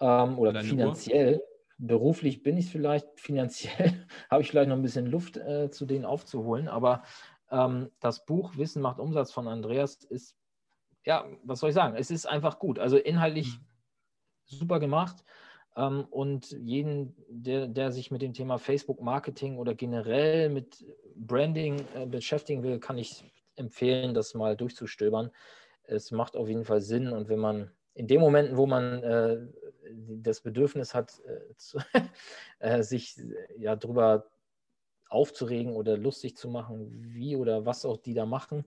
Ähm, 0.00 0.40
oder 0.40 0.52
Deine 0.52 0.66
finanziell. 0.66 1.36
Uhr? 1.36 1.42
Beruflich 1.78 2.42
bin 2.42 2.56
ich 2.56 2.64
es 2.64 2.72
vielleicht, 2.72 3.06
finanziell 3.20 4.08
habe 4.28 4.42
ich 4.42 4.50
vielleicht 4.50 4.70
noch 4.70 4.76
ein 4.76 4.82
bisschen 4.82 5.06
Luft 5.06 5.36
äh, 5.36 5.70
zu 5.70 5.86
denen 5.86 6.04
aufzuholen. 6.04 6.66
Aber 6.66 7.04
ähm, 7.52 7.92
das 8.00 8.26
Buch 8.26 8.56
Wissen 8.56 8.82
macht 8.82 8.98
Umsatz 8.98 9.30
von 9.30 9.46
Andreas 9.46 10.02
ist, 10.02 10.34
ja, 11.04 11.26
was 11.44 11.60
soll 11.60 11.68
ich 11.68 11.76
sagen? 11.76 11.94
Es 11.96 12.10
ist 12.10 12.26
einfach 12.26 12.58
gut. 12.58 12.80
Also 12.80 12.96
inhaltlich 12.96 13.60
mhm 13.60 13.68
super 14.48 14.80
gemacht. 14.80 15.24
Ähm, 15.76 16.06
und 16.10 16.50
jeden, 16.50 17.14
der, 17.28 17.68
der 17.68 17.92
sich 17.92 18.10
mit 18.10 18.22
dem 18.22 18.32
Thema 18.32 18.58
Facebook-Marketing 18.58 19.58
oder 19.58 19.74
generell 19.74 20.48
mit 20.48 20.84
Branding 21.14 21.84
äh, 21.94 22.06
beschäftigen 22.06 22.62
will, 22.62 22.78
kann 22.80 22.98
ich 22.98 23.24
empfehlen, 23.56 24.14
das 24.14 24.34
mal 24.34 24.56
durchzustöbern. 24.56 25.30
Es 25.84 26.10
macht 26.10 26.36
auf 26.36 26.48
jeden 26.48 26.64
Fall 26.64 26.80
Sinn. 26.80 27.12
Und 27.12 27.28
wenn 27.28 27.38
man 27.38 27.70
in 27.94 28.06
den 28.06 28.20
Momenten, 28.20 28.56
wo 28.56 28.66
man 28.66 29.02
äh, 29.02 29.38
das 30.22 30.40
Bedürfnis 30.40 30.94
hat, 30.94 31.20
äh, 32.58 32.82
sich 32.82 33.16
ja 33.56 33.76
drüber 33.76 34.26
aufzuregen 35.08 35.72
oder 35.72 35.96
lustig 35.96 36.36
zu 36.36 36.48
machen, 36.48 36.88
wie 36.92 37.36
oder 37.36 37.64
was 37.64 37.84
auch 37.84 37.96
die 37.96 38.14
da 38.14 38.26
machen, 38.26 38.64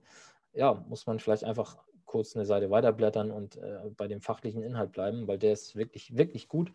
ja, 0.52 0.74
muss 0.88 1.06
man 1.06 1.18
vielleicht 1.18 1.44
einfach 1.44 1.78
kurz 2.12 2.36
eine 2.36 2.44
Seite 2.44 2.70
weiterblättern 2.70 3.30
und 3.30 3.56
äh, 3.56 3.88
bei 3.96 4.06
dem 4.06 4.20
fachlichen 4.20 4.62
Inhalt 4.62 4.92
bleiben, 4.92 5.26
weil 5.26 5.38
der 5.38 5.54
ist 5.54 5.76
wirklich, 5.76 6.14
wirklich 6.14 6.46
gut. 6.46 6.70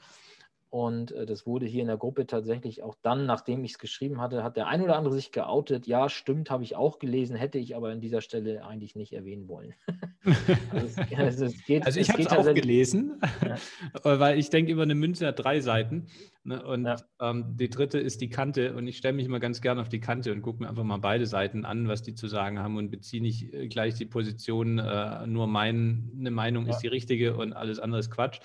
Und 0.69 1.13
äh, 1.13 1.25
das 1.25 1.45
wurde 1.45 1.65
hier 1.65 1.81
in 1.81 1.87
der 1.87 1.97
Gruppe 1.97 2.27
tatsächlich 2.27 2.83
auch 2.83 2.95
dann, 3.01 3.25
nachdem 3.25 3.63
ich 3.63 3.71
es 3.71 3.77
geschrieben 3.79 4.19
hatte, 4.19 4.43
hat 4.43 4.57
der 4.57 4.67
ein 4.67 4.81
oder 4.81 4.97
andere 4.97 5.15
sich 5.15 5.31
geoutet. 5.31 5.87
Ja, 5.87 6.09
stimmt, 6.09 6.51
habe 6.51 6.63
ich 6.63 6.75
auch 6.75 6.99
gelesen, 6.99 7.37
hätte 7.37 7.57
ich 7.57 7.75
aber 7.75 7.89
an 7.89 8.01
dieser 8.01 8.19
Stelle 8.19 8.65
eigentlich 8.65 8.95
nicht 8.95 9.13
erwähnen 9.13 9.47
wollen. 9.47 9.73
also, 10.71 10.85
es, 10.85 11.17
also, 11.17 11.45
es 11.45 11.65
geht, 11.65 11.85
also, 11.85 11.99
ich 11.99 12.09
habe 12.09 12.21
es 12.21 12.27
auch 12.27 12.53
gelesen, 12.53 13.21
ja. 13.45 13.57
weil 14.19 14.37
ich 14.37 14.49
denke, 14.49 14.73
über 14.73 14.83
eine 14.83 14.95
Münze 14.95 15.27
hat 15.27 15.39
drei 15.39 15.61
Seiten. 15.61 16.07
Ne? 16.43 16.63
Und 16.63 16.85
ja. 16.85 16.95
ähm, 17.21 17.57
die 17.57 17.69
dritte 17.69 17.99
ist 17.99 18.21
die 18.21 18.29
Kante. 18.29 18.73
Und 18.73 18.87
ich 18.87 18.97
stelle 18.97 19.13
mich 19.13 19.25
immer 19.25 19.39
ganz 19.39 19.61
gerne 19.61 19.81
auf 19.81 19.89
die 19.89 19.99
Kante 19.99 20.31
und 20.31 20.41
gucke 20.41 20.63
mir 20.63 20.69
einfach 20.69 20.83
mal 20.83 20.97
beide 20.97 21.25
Seiten 21.25 21.65
an, 21.65 21.87
was 21.87 22.03
die 22.03 22.13
zu 22.13 22.27
sagen 22.27 22.59
haben 22.59 22.77
und 22.77 22.89
beziehe 22.89 23.21
nicht 23.21 23.53
äh, 23.53 23.67
gleich 23.67 23.95
die 23.95 24.05
Position, 24.05 24.79
äh, 24.79 25.27
nur 25.27 25.47
meine 25.47 26.31
Meinung 26.31 26.65
ja. 26.65 26.71
ist 26.71 26.79
die 26.79 26.87
richtige 26.87 27.35
und 27.35 27.53
alles 27.53 27.79
andere 27.79 27.99
ist 27.99 28.11
Quatsch. 28.11 28.39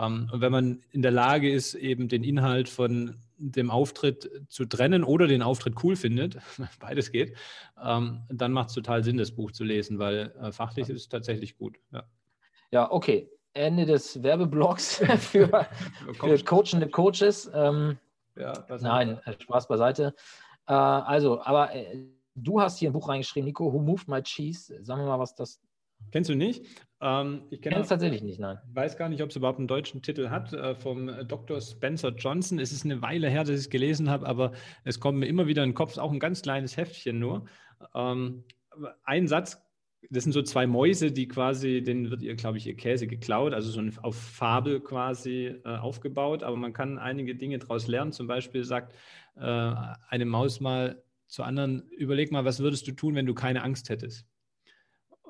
Ähm, 0.00 0.28
und 0.32 0.40
wenn 0.40 0.52
man 0.52 0.82
in 0.90 1.02
der 1.02 1.10
Lage 1.10 1.50
ist, 1.50 1.74
eben 1.74 2.08
den 2.08 2.24
Inhalt 2.24 2.68
von 2.68 3.16
dem 3.36 3.70
Auftritt 3.70 4.30
zu 4.48 4.64
trennen 4.64 5.04
oder 5.04 5.26
den 5.26 5.42
Auftritt 5.42 5.82
cool 5.82 5.96
findet, 5.96 6.38
beides 6.80 7.12
geht, 7.12 7.36
ähm, 7.82 8.22
dann 8.28 8.52
macht 8.52 8.68
es 8.68 8.74
total 8.74 9.04
Sinn, 9.04 9.16
das 9.16 9.32
Buch 9.32 9.52
zu 9.52 9.64
lesen, 9.64 9.98
weil 9.98 10.32
äh, 10.40 10.52
fachlich 10.52 10.88
ist 10.88 10.96
es 10.96 11.08
tatsächlich 11.08 11.56
gut. 11.56 11.78
Ja, 11.92 12.04
ja 12.70 12.90
okay. 12.90 13.30
Ende 13.52 13.84
des 13.84 14.22
Werbeblocks 14.22 14.96
für, 15.18 15.48
für 16.14 16.44
coachende 16.44 16.88
Coaches. 16.88 17.50
Ähm, 17.52 17.98
ja, 18.36 18.64
nein, 18.80 19.18
äh, 19.24 19.34
Spaß 19.38 19.66
beiseite. 19.66 20.14
Äh, 20.66 20.72
also, 20.72 21.42
aber 21.42 21.74
äh, 21.74 22.06
du 22.36 22.60
hast 22.60 22.78
hier 22.78 22.90
ein 22.90 22.92
Buch 22.92 23.08
reingeschrieben, 23.08 23.46
Nico, 23.46 23.72
Who 23.72 23.80
Moved 23.80 24.06
My 24.06 24.22
Cheese? 24.22 24.84
Sagen 24.84 25.02
wir 25.02 25.08
mal, 25.08 25.18
was 25.18 25.34
das 25.34 25.60
Kennst 26.12 26.30
du 26.30 26.34
nicht? 26.34 26.64
Ähm, 27.00 27.42
ich 27.50 27.62
kenne 27.62 27.80
es 27.80 27.88
tatsächlich 27.88 28.22
nicht, 28.22 28.40
nein. 28.40 28.58
weiß 28.72 28.96
gar 28.96 29.08
nicht, 29.08 29.22
ob 29.22 29.30
es 29.30 29.36
überhaupt 29.36 29.58
einen 29.58 29.68
deutschen 29.68 30.02
Titel 30.02 30.28
hat, 30.28 30.52
äh, 30.52 30.74
vom 30.74 31.10
Dr. 31.26 31.60
Spencer 31.60 32.10
Johnson. 32.10 32.58
Es 32.58 32.72
ist 32.72 32.84
eine 32.84 33.00
Weile 33.00 33.28
her, 33.28 33.40
dass 33.40 33.50
ich 33.50 33.56
es 33.56 33.70
gelesen 33.70 34.10
habe, 34.10 34.26
aber 34.26 34.52
es 34.84 35.00
kommt 35.00 35.18
mir 35.18 35.26
immer 35.26 35.46
wieder 35.46 35.62
in 35.62 35.70
den 35.70 35.74
Kopf, 35.74 35.96
auch 35.96 36.12
ein 36.12 36.20
ganz 36.20 36.42
kleines 36.42 36.76
Heftchen 36.76 37.18
nur. 37.18 37.46
Ähm, 37.94 38.44
ein 39.04 39.28
Satz, 39.28 39.62
das 40.10 40.24
sind 40.24 40.32
so 40.32 40.42
zwei 40.42 40.66
Mäuse, 40.66 41.12
die 41.12 41.28
quasi, 41.28 41.82
denen 41.82 42.10
wird 42.10 42.22
ihr, 42.22 42.34
glaube 42.34 42.58
ich, 42.58 42.66
ihr 42.66 42.76
Käse 42.76 43.06
geklaut, 43.06 43.52
also 43.54 43.70
so 43.70 43.82
auf 44.02 44.16
Fabel 44.16 44.80
quasi 44.80 45.54
äh, 45.64 45.76
aufgebaut, 45.76 46.42
aber 46.42 46.56
man 46.56 46.72
kann 46.72 46.98
einige 46.98 47.34
Dinge 47.34 47.58
daraus 47.58 47.86
lernen. 47.86 48.12
Zum 48.12 48.26
Beispiel 48.26 48.64
sagt 48.64 48.94
äh, 49.36 49.40
eine 49.42 50.24
Maus 50.24 50.60
mal, 50.60 51.02
zu 51.30 51.44
anderen, 51.44 51.88
überleg 51.90 52.32
mal, 52.32 52.44
was 52.44 52.58
würdest 52.58 52.88
du 52.88 52.92
tun, 52.92 53.14
wenn 53.14 53.24
du 53.24 53.34
keine 53.34 53.62
Angst 53.62 53.88
hättest? 53.88 54.26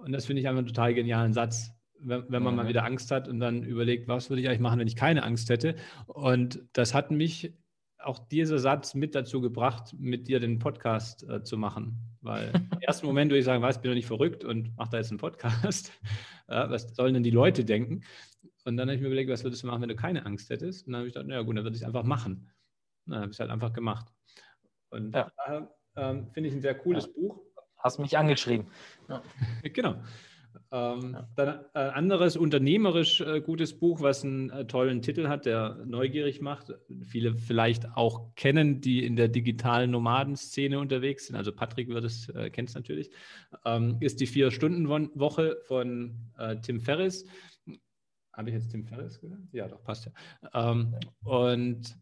Und 0.05 0.13
das 0.13 0.27
finde 0.27 0.41
ich 0.41 0.49
einfach 0.49 0.59
einen 0.59 0.67
total 0.67 0.95
genialen 0.95 1.33
Satz, 1.33 1.73
wenn, 1.99 2.25
wenn 2.29 2.43
man 2.43 2.55
mhm. 2.55 2.57
mal 2.59 2.69
wieder 2.69 2.85
Angst 2.85 3.11
hat 3.11 3.29
und 3.29 3.41
dann 3.41 3.63
überlegt, 3.63 4.09
was 4.09 4.31
würde 4.31 4.43
ich 4.43 4.49
eigentlich 4.49 4.61
machen, 4.61 4.79
wenn 4.79 4.89
ich 4.89 4.97
keine 4.97 5.23
Angst 5.23 5.51
hätte? 5.51 5.75
Und 6.07 6.63
das 6.73 6.95
hat 6.95 7.11
mich 7.11 7.55
auch 7.99 8.19
dieser 8.19 8.59
Satz 8.59 8.95
mit 8.95 9.15
dazu 9.15 9.41
gebracht, 9.41 9.95
mit 9.99 10.29
dir 10.29 10.41
den 10.41 10.59
Podcast 10.59 11.29
äh, 11.29 11.43
zu 11.43 11.59
machen. 11.59 11.99
Weil 12.23 12.53
im 12.73 12.81
ersten 12.81 13.07
Moment 13.07 13.31
würde 13.31 13.41
ich 13.41 13.45
sagen, 13.45 13.63
was, 13.63 13.81
bin 13.81 13.91
doch 13.91 13.95
nicht 13.95 14.07
verrückt 14.07 14.45
und 14.45 14.73
mach 14.77 14.89
da 14.89 14.99
jetzt 14.99 15.11
einen 15.11 15.19
Podcast. 15.19 15.93
Ja, 16.53 16.69
was 16.69 16.97
sollen 16.97 17.15
denn 17.15 17.23
die 17.23 17.31
Leute 17.31 17.65
denken? 17.65 18.03
Und 18.65 18.77
dann 18.77 18.89
habe 18.89 18.97
ich 18.97 19.01
mir 19.01 19.07
überlegt, 19.07 19.31
was 19.31 19.45
würdest 19.45 19.63
du 19.63 19.69
machen, 19.69 19.83
wenn 19.83 19.89
du 19.89 19.95
keine 19.95 20.27
Angst 20.27 20.51
hättest? 20.51 20.85
Und 20.85 20.93
dann 20.95 20.99
habe 20.99 21.07
ich 21.07 21.15
gedacht, 21.15 21.29
naja 21.29 21.43
gut, 21.43 21.57
dann 21.57 21.63
würde 21.63 21.77
ich 21.77 21.83
es 21.83 21.87
einfach 21.87 22.03
machen. 22.03 22.51
Und 23.07 23.13
dann 23.13 23.21
habe 23.21 23.31
ich 23.31 23.37
es 23.37 23.39
halt 23.41 23.53
einfach 23.53 23.73
gemacht. 23.73 24.13
Und 24.89 25.15
ja. 25.15 25.31
äh, 25.95 26.23
finde 26.33 26.49
ich 26.49 26.55
ein 26.57 26.61
sehr 26.61 26.75
cooles 26.75 27.07
ja. 27.07 27.13
Buch. 27.13 27.41
Hast 27.83 27.99
mich 27.99 28.17
angeschrieben. 28.17 28.67
Ja. 29.09 29.23
genau. 29.73 29.97
Ähm, 30.73 31.13
ja. 31.15 31.29
Dann 31.35 31.49
ein 31.49 31.65
äh, 31.75 31.91
anderes 31.91 32.37
unternehmerisch 32.37 33.21
äh, 33.21 33.41
gutes 33.41 33.79
Buch, 33.79 34.01
was 34.01 34.25
einen 34.25 34.51
äh, 34.51 34.67
tollen 34.67 35.03
Titel 35.03 35.29
hat, 35.29 35.47
der 35.47 35.83
neugierig 35.85 36.41
macht. 36.41 36.73
Viele 37.03 37.35
vielleicht 37.35 37.97
auch 37.97 38.35
kennen, 38.37 38.81
die 38.81 39.05
in 39.05 39.17
der 39.17 39.29
digitalen 39.29 39.91
Nomadenszene 39.91 40.79
unterwegs 40.79 41.27
sind. 41.27 41.37
Also 41.37 41.53
Patrick 41.53 41.89
wird 41.89 42.05
es, 42.05 42.29
äh, 42.31 42.51
kennt 42.51 42.69
es 42.69 42.75
natürlich. 42.75 43.11
Ähm, 43.65 43.97
ist 44.01 44.21
die 44.21 44.27
Vier-Stunden-Woche 44.27 45.59
von 45.67 46.31
äh, 46.39 46.57
Tim 46.61 46.81
Ferriss. 46.81 47.27
Habe 48.33 48.51
ich 48.51 48.55
jetzt 48.55 48.71
Tim 48.71 48.85
Ferriss 48.85 49.21
gesagt? 49.21 49.43
Ja, 49.53 49.67
doch, 49.67 49.83
passt 49.83 50.07
ja. 50.07 50.71
Ähm, 50.71 50.95
und 51.25 51.97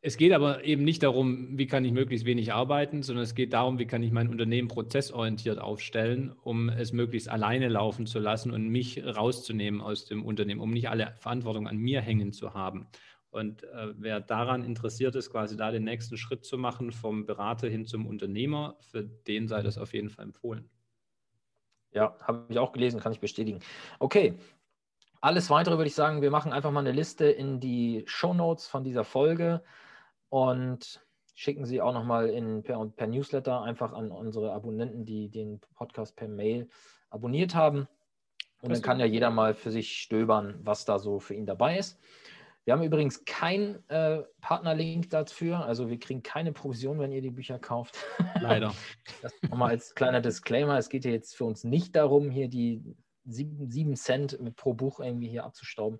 es 0.00 0.16
geht 0.16 0.32
aber 0.32 0.64
eben 0.64 0.84
nicht 0.84 1.02
darum, 1.02 1.58
wie 1.58 1.66
kann 1.66 1.84
ich 1.84 1.92
möglichst 1.92 2.24
wenig 2.24 2.52
arbeiten, 2.52 3.02
sondern 3.02 3.24
es 3.24 3.34
geht 3.34 3.52
darum, 3.52 3.80
wie 3.80 3.86
kann 3.86 4.02
ich 4.02 4.12
mein 4.12 4.28
Unternehmen 4.28 4.68
prozessorientiert 4.68 5.58
aufstellen, 5.58 6.32
um 6.44 6.68
es 6.68 6.92
möglichst 6.92 7.28
alleine 7.28 7.68
laufen 7.68 8.06
zu 8.06 8.20
lassen 8.20 8.52
und 8.52 8.68
mich 8.68 9.04
rauszunehmen 9.04 9.80
aus 9.80 10.06
dem 10.06 10.24
Unternehmen, 10.24 10.60
um 10.60 10.70
nicht 10.70 10.88
alle 10.88 11.14
Verantwortung 11.16 11.66
an 11.66 11.78
mir 11.78 12.00
hängen 12.00 12.32
zu 12.32 12.54
haben. 12.54 12.86
Und 13.30 13.64
äh, 13.64 13.88
wer 13.96 14.20
daran 14.20 14.62
interessiert 14.62 15.16
ist, 15.16 15.30
quasi 15.30 15.56
da 15.56 15.72
den 15.72 15.84
nächsten 15.84 16.16
Schritt 16.16 16.44
zu 16.44 16.58
machen, 16.58 16.92
vom 16.92 17.26
Berater 17.26 17.68
hin 17.68 17.84
zum 17.84 18.06
Unternehmer, 18.06 18.76
für 18.80 19.02
den 19.02 19.48
sei 19.48 19.62
das 19.62 19.78
auf 19.78 19.94
jeden 19.94 20.10
Fall 20.10 20.26
empfohlen. 20.26 20.70
Ja, 21.92 22.16
habe 22.22 22.46
ich 22.48 22.58
auch 22.58 22.72
gelesen, 22.72 23.00
kann 23.00 23.12
ich 23.12 23.20
bestätigen. 23.20 23.58
Okay, 23.98 24.34
alles 25.20 25.50
weitere 25.50 25.76
würde 25.76 25.88
ich 25.88 25.94
sagen, 25.94 26.22
wir 26.22 26.30
machen 26.30 26.52
einfach 26.52 26.70
mal 26.70 26.80
eine 26.80 26.92
Liste 26.92 27.24
in 27.24 27.58
die 27.58 28.04
Show 28.06 28.32
Notes 28.32 28.68
von 28.68 28.84
dieser 28.84 29.04
Folge 29.04 29.62
und 30.28 31.04
schicken 31.34 31.64
Sie 31.66 31.80
auch 31.80 31.92
nochmal 31.92 32.28
per, 32.62 32.84
per 32.86 33.06
Newsletter 33.06 33.62
einfach 33.62 33.92
an 33.92 34.10
unsere 34.10 34.52
Abonnenten, 34.52 35.04
die 35.04 35.28
den 35.28 35.60
Podcast 35.74 36.16
per 36.16 36.28
Mail 36.28 36.68
abonniert 37.10 37.54
haben. 37.54 37.88
Und 38.60 38.72
dann 38.72 38.82
kann 38.82 38.98
ja 38.98 39.06
jeder 39.06 39.30
mal 39.30 39.54
für 39.54 39.70
sich 39.70 40.00
stöbern, 40.00 40.58
was 40.62 40.84
da 40.84 40.98
so 40.98 41.20
für 41.20 41.34
ihn 41.34 41.46
dabei 41.46 41.78
ist. 41.78 42.00
Wir 42.64 42.74
haben 42.74 42.82
übrigens 42.82 43.24
keinen 43.24 43.88
äh, 43.88 44.22
Partnerlink 44.42 45.08
dafür, 45.08 45.64
also 45.64 45.88
wir 45.88 45.98
kriegen 45.98 46.22
keine 46.22 46.52
Provision, 46.52 46.98
wenn 46.98 47.12
ihr 47.12 47.22
die 47.22 47.30
Bücher 47.30 47.58
kauft. 47.58 47.96
Leider. 48.40 48.74
Das 49.22 49.32
nochmal 49.48 49.70
als 49.70 49.94
kleiner 49.94 50.20
Disclaimer. 50.20 50.76
Es 50.76 50.90
geht 50.90 51.06
ja 51.06 51.10
jetzt 51.10 51.34
für 51.34 51.44
uns 51.44 51.64
nicht 51.64 51.96
darum, 51.96 52.30
hier 52.30 52.48
die 52.48 52.96
sieben, 53.24 53.70
sieben 53.70 53.96
Cent 53.96 54.38
pro 54.56 54.74
Buch 54.74 55.00
irgendwie 55.00 55.28
hier 55.28 55.44
abzustauben. 55.44 55.98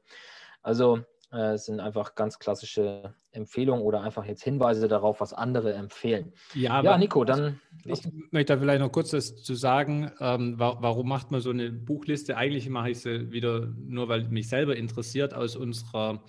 Also 0.63 1.05
äh, 1.33 1.55
es 1.55 1.67
sind 1.67 1.81
einfach 1.81 2.15
ganz 2.15 2.39
klassische 2.39 3.15
Empfehlungen 3.33 3.85
oder 3.85 4.01
einfach 4.03 4.25
jetzt 4.25 4.43
Hinweise 4.43 4.89
darauf, 4.89 5.21
was 5.21 5.33
andere 5.33 5.75
empfehlen. 5.75 6.33
Ja, 6.55 6.83
ja 6.83 6.97
Nico, 6.97 7.25
dann. 7.25 7.61
Ich 7.85 8.03
möchte 8.31 8.55
da 8.55 8.61
vielleicht 8.61 8.81
noch 8.81 8.91
kurz 8.91 9.11
das 9.11 9.37
zu 9.37 9.55
sagen. 9.55 10.11
Ähm, 10.21 10.55
warum 10.59 11.09
macht 11.09 11.31
man 11.31 11.41
so 11.41 11.51
eine 11.51 11.71
Buchliste? 11.71 12.37
Eigentlich 12.37 12.69
mache 12.69 12.91
ich 12.91 13.01
sie 13.01 13.31
wieder 13.31 13.67
nur, 13.77 14.09
weil 14.09 14.25
mich 14.29 14.49
selber 14.49 14.77
interessiert 14.77 15.35
aus 15.35 15.57
unserer 15.57 16.23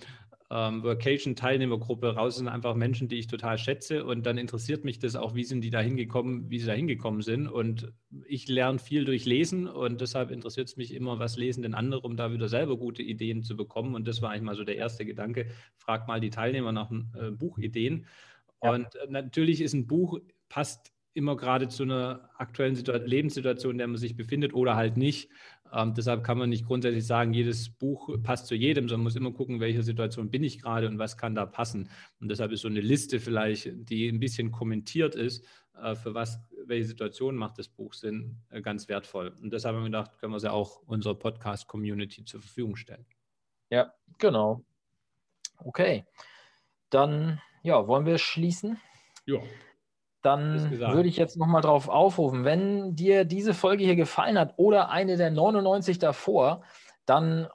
ähm, 0.52 0.84
Vocation-Teilnehmergruppe 0.84 2.16
raus 2.16 2.38
sind 2.38 2.48
einfach 2.48 2.74
Menschen, 2.74 3.08
die 3.08 3.18
ich 3.18 3.28
total 3.28 3.58
schätze. 3.60 4.04
Und 4.04 4.26
dann 4.26 4.38
interessiert 4.38 4.84
mich 4.84 4.98
das 4.98 5.16
auch, 5.16 5.36
wie 5.36 5.44
sind 5.44 5.62
die 5.62 5.70
da 5.70 5.80
hingekommen, 5.80 6.50
wie 6.50 6.60
sie 6.60 6.66
da 6.66 6.74
hingekommen 6.74 7.22
sind. 7.22 7.48
Und 7.48 7.94
ich 8.26 8.48
lerne 8.48 8.80
viel 8.80 9.06
durch 9.06 9.26
Lesen 9.26 9.68
und 9.68 10.02
deshalb 10.02 10.32
interessiert 10.32 10.68
es 10.68 10.78
mich 10.78 10.94
immer, 10.94 11.20
was 11.20 11.38
lesen 11.38 11.62
denn 11.62 11.76
andere, 11.76 12.02
um 12.02 12.18
da 12.18 12.32
wieder 12.34 12.50
selber 12.50 12.78
gute 12.78 13.04
Ideen 13.04 13.44
zu 13.44 13.56
bekommen. 13.56 13.94
Und 13.94 14.08
das 14.08 14.22
war 14.22 14.32
eigentlich 14.32 14.44
mal 14.44 14.56
so 14.56 14.64
der 14.64 14.78
erste 14.78 15.06
Gedanke. 15.06 15.48
Frag 15.78 16.08
mal 16.08 16.20
die 16.20 16.32
Teilnehmer 16.32 16.72
nach 16.72 16.92
äh, 16.92 17.30
Buchideen. 17.30 18.08
Ja. 18.64 18.72
Und 18.72 18.96
äh, 18.96 19.08
natürlich 19.08 19.62
ist 19.62 19.74
ein 19.74 19.86
Buch, 19.86 20.20
passt 20.50 20.92
immer 21.20 21.36
gerade 21.36 21.68
zu 21.68 21.84
einer 21.84 22.30
aktuellen 22.38 22.76
Lebenssituation, 22.76 23.74
in 23.74 23.78
der 23.78 23.88
man 23.88 23.98
sich 23.98 24.16
befindet 24.16 24.54
oder 24.54 24.76
halt 24.76 24.98
nicht. 24.98 25.30
Ähm, 25.72 25.94
deshalb 25.94 26.24
kann 26.24 26.38
man 26.38 26.50
nicht 26.50 26.66
grundsätzlich 26.66 27.06
sagen, 27.06 27.34
jedes 27.34 27.70
Buch 27.70 28.10
passt 28.24 28.48
zu 28.48 28.56
jedem, 28.56 28.90
sondern 28.90 29.04
muss 29.04 29.16
immer 29.16 29.32
gucken, 29.32 29.60
welche 29.60 29.84
Situation 29.84 30.32
bin 30.32 30.44
ich 30.44 30.62
gerade 30.62 30.88
und 30.88 30.98
was 30.98 31.18
kann 31.18 31.36
da 31.36 31.46
passen. 31.46 31.90
Und 32.20 32.30
deshalb 32.30 32.52
ist 32.52 32.62
so 32.62 32.68
eine 32.68 32.82
Liste 32.82 33.20
vielleicht, 33.20 33.70
die 33.90 34.08
ein 34.08 34.20
bisschen 34.20 34.52
kommentiert 34.52 35.14
ist, 35.14 35.46
äh, 35.80 35.94
für 35.94 36.16
was, 36.16 36.40
welche 36.66 36.88
Situation 36.88 37.36
macht 37.36 37.60
das 37.60 37.68
Buch 37.68 37.94
Sinn, 37.94 38.38
äh, 38.50 38.62
ganz 38.62 38.88
wertvoll. 38.88 39.36
Und 39.42 39.54
deshalb 39.54 39.76
haben 39.76 39.84
wir 39.84 39.90
gedacht, 39.90 40.18
können 40.18 40.32
wir 40.34 40.38
es 40.38 40.44
ja 40.44 40.52
auch 40.52 40.82
unserer 40.88 41.16
Podcast-Community 41.16 42.26
zur 42.26 42.42
Verfügung 42.42 42.76
stellen. 42.78 43.06
Ja, 43.70 43.94
genau. 44.18 44.64
Okay. 45.58 46.06
Dann, 46.90 47.40
ja, 47.62 47.86
wollen 47.86 48.08
wir 48.08 48.18
schließen? 48.18 48.80
Ja 49.26 49.40
dann 50.22 50.80
würde 50.80 51.08
ich 51.08 51.18
jetzt 51.18 51.38
nochmal 51.38 51.62
drauf 51.62 51.88
aufrufen. 51.88 52.44
Wenn 52.44 52.96
dir 52.96 53.26
diese 53.26 53.54
Folge 53.54 53.84
hier 53.84 53.96
gefallen 53.96 54.38
hat 54.38 54.54
oder 54.58 54.90
eine 54.90 55.16
der 55.16 55.32
99 55.32 56.00
davor, 56.00 56.62
dann 57.06 57.48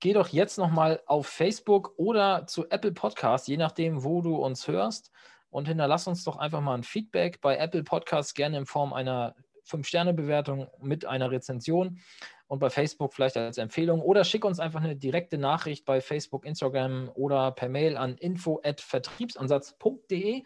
geh 0.00 0.12
doch 0.12 0.28
jetzt 0.28 0.58
nochmal 0.58 1.02
auf 1.06 1.26
Facebook 1.26 1.94
oder 1.96 2.46
zu 2.46 2.68
Apple 2.70 2.92
Podcast, 2.92 3.48
je 3.48 3.56
nachdem, 3.56 4.04
wo 4.04 4.22
du 4.22 4.36
uns 4.36 4.68
hörst. 4.68 5.10
Und 5.50 5.68
hinterlass 5.68 6.08
uns 6.08 6.24
doch 6.24 6.36
einfach 6.36 6.60
mal 6.60 6.74
ein 6.74 6.82
Feedback 6.82 7.40
bei 7.40 7.56
Apple 7.56 7.84
Podcasts, 7.84 8.34
gerne 8.34 8.58
in 8.58 8.66
Form 8.66 8.92
einer 8.92 9.36
5-Sterne-Bewertung 9.66 10.68
mit 10.80 11.06
einer 11.06 11.30
Rezension 11.30 12.00
und 12.46 12.58
bei 12.58 12.68
Facebook 12.70 13.14
vielleicht 13.14 13.36
als 13.36 13.58
Empfehlung. 13.58 14.02
Oder 14.02 14.24
schick 14.24 14.44
uns 14.44 14.58
einfach 14.60 14.82
eine 14.82 14.96
direkte 14.96 15.38
Nachricht 15.38 15.84
bei 15.84 16.00
Facebook, 16.00 16.44
Instagram 16.44 17.08
oder 17.14 17.52
per 17.52 17.68
Mail 17.68 17.96
an 17.96 18.16
info.vertriebsansatz.de. 18.16 20.42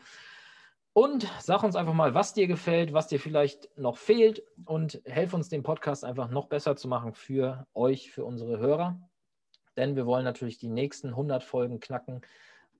Und 0.99 1.29
sag 1.39 1.63
uns 1.63 1.77
einfach 1.77 1.95
mal, 1.95 2.15
was 2.15 2.35
dir 2.35 2.49
gefällt, 2.49 2.93
was 2.93 3.07
dir 3.07 3.21
vielleicht 3.21 3.69
noch 3.79 3.99
fehlt 3.99 4.43
und 4.65 5.01
helf 5.05 5.33
uns, 5.33 5.49
den 5.49 5.63
Podcast 5.63 6.05
einfach 6.05 6.29
noch 6.29 6.47
besser 6.47 6.75
zu 6.75 6.89
machen 6.89 7.15
für 7.15 7.69
euch, 7.73 8.11
für 8.11 8.25
unsere 8.25 8.59
Hörer. 8.59 9.01
Denn 9.77 9.95
wir 9.95 10.07
wollen 10.07 10.25
natürlich 10.25 10.59
die 10.59 10.67
nächsten 10.67 11.11
100 11.11 11.45
Folgen 11.45 11.79
knacken, 11.79 12.23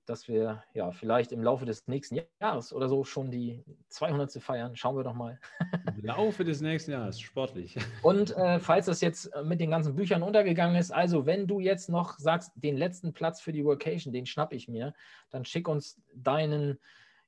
dass 0.05 0.27
wir 0.27 0.65
ja 0.73 0.91
vielleicht 0.91 1.31
im 1.31 1.41
Laufe 1.41 1.63
des 1.65 1.87
nächsten 1.87 2.19
Jahres 2.41 2.73
oder 2.73 2.89
so 2.89 3.05
schon 3.05 3.31
die 3.31 3.63
200. 3.87 4.33
feiern. 4.43 4.75
Schauen 4.75 4.97
wir 4.97 5.05
doch 5.05 5.13
mal. 5.13 5.39
Im 5.87 6.03
Laufe 6.03 6.43
des 6.43 6.59
nächsten 6.59 6.91
Jahres, 6.91 7.21
sportlich. 7.21 7.77
Und 8.03 8.35
äh, 8.35 8.59
falls 8.59 8.87
das 8.87 8.99
jetzt 8.99 9.31
mit 9.45 9.61
den 9.61 9.71
ganzen 9.71 9.95
Büchern 9.95 10.23
untergegangen 10.23 10.75
ist, 10.75 10.91
also 10.91 11.25
wenn 11.25 11.47
du 11.47 11.61
jetzt 11.61 11.87
noch 11.87 12.19
sagst, 12.19 12.51
den 12.55 12.75
letzten 12.75 13.13
Platz 13.13 13.39
für 13.39 13.53
die 13.53 13.63
Workation, 13.63 14.11
den 14.11 14.25
schnapp 14.25 14.51
ich 14.51 14.67
mir, 14.67 14.93
dann 15.29 15.45
schick 15.45 15.69
uns 15.69 16.01
deinen 16.13 16.79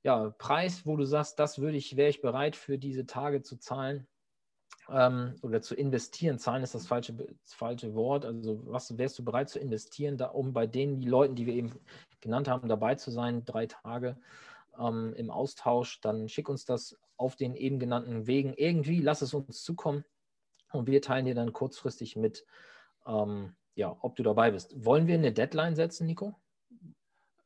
ja, 0.03 0.33
Preis, 0.37 0.85
wo 0.85 0.97
du 0.97 1.05
sagst, 1.05 1.39
das 1.39 1.59
würde 1.59 1.77
ich, 1.77 1.95
wäre 1.95 2.09
ich 2.09 2.21
bereit 2.21 2.55
für 2.55 2.77
diese 2.77 3.05
Tage 3.05 3.41
zu 3.41 3.57
zahlen 3.57 4.07
ähm, 4.89 5.35
oder 5.41 5.61
zu 5.61 5.75
investieren. 5.75 6.39
Zahlen 6.39 6.63
ist 6.63 6.73
das 6.75 6.87
falsche, 6.87 7.13
das 7.13 7.53
falsche 7.53 7.93
Wort. 7.93 8.25
Also 8.25 8.61
was 8.65 8.97
wärst 8.97 9.19
du 9.19 9.23
bereit 9.23 9.49
zu 9.49 9.59
investieren, 9.59 10.17
da, 10.17 10.27
um 10.27 10.53
bei 10.53 10.65
den 10.67 10.99
die 10.99 11.07
Leuten, 11.07 11.35
die 11.35 11.45
wir 11.45 11.53
eben 11.53 11.71
genannt 12.19 12.47
haben, 12.47 12.67
dabei 12.67 12.95
zu 12.95 13.11
sein, 13.11 13.45
drei 13.45 13.67
Tage 13.67 14.17
ähm, 14.79 15.13
im 15.15 15.29
Austausch, 15.29 16.01
dann 16.01 16.27
schick 16.29 16.49
uns 16.49 16.65
das 16.65 16.97
auf 17.17 17.35
den 17.35 17.55
eben 17.55 17.77
genannten 17.79 18.25
Wegen 18.25 18.53
irgendwie, 18.53 19.01
lass 19.01 19.21
es 19.21 19.33
uns 19.33 19.63
zukommen 19.63 20.03
und 20.71 20.87
wir 20.87 21.01
teilen 21.01 21.25
dir 21.25 21.35
dann 21.35 21.53
kurzfristig 21.53 22.15
mit, 22.15 22.45
ähm, 23.05 23.55
ja, 23.75 23.95
ob 24.01 24.15
du 24.15 24.23
dabei 24.23 24.51
bist. 24.51 24.83
Wollen 24.83 25.05
wir 25.05 25.15
eine 25.15 25.31
Deadline 25.31 25.75
setzen, 25.75 26.07
Nico? 26.07 26.40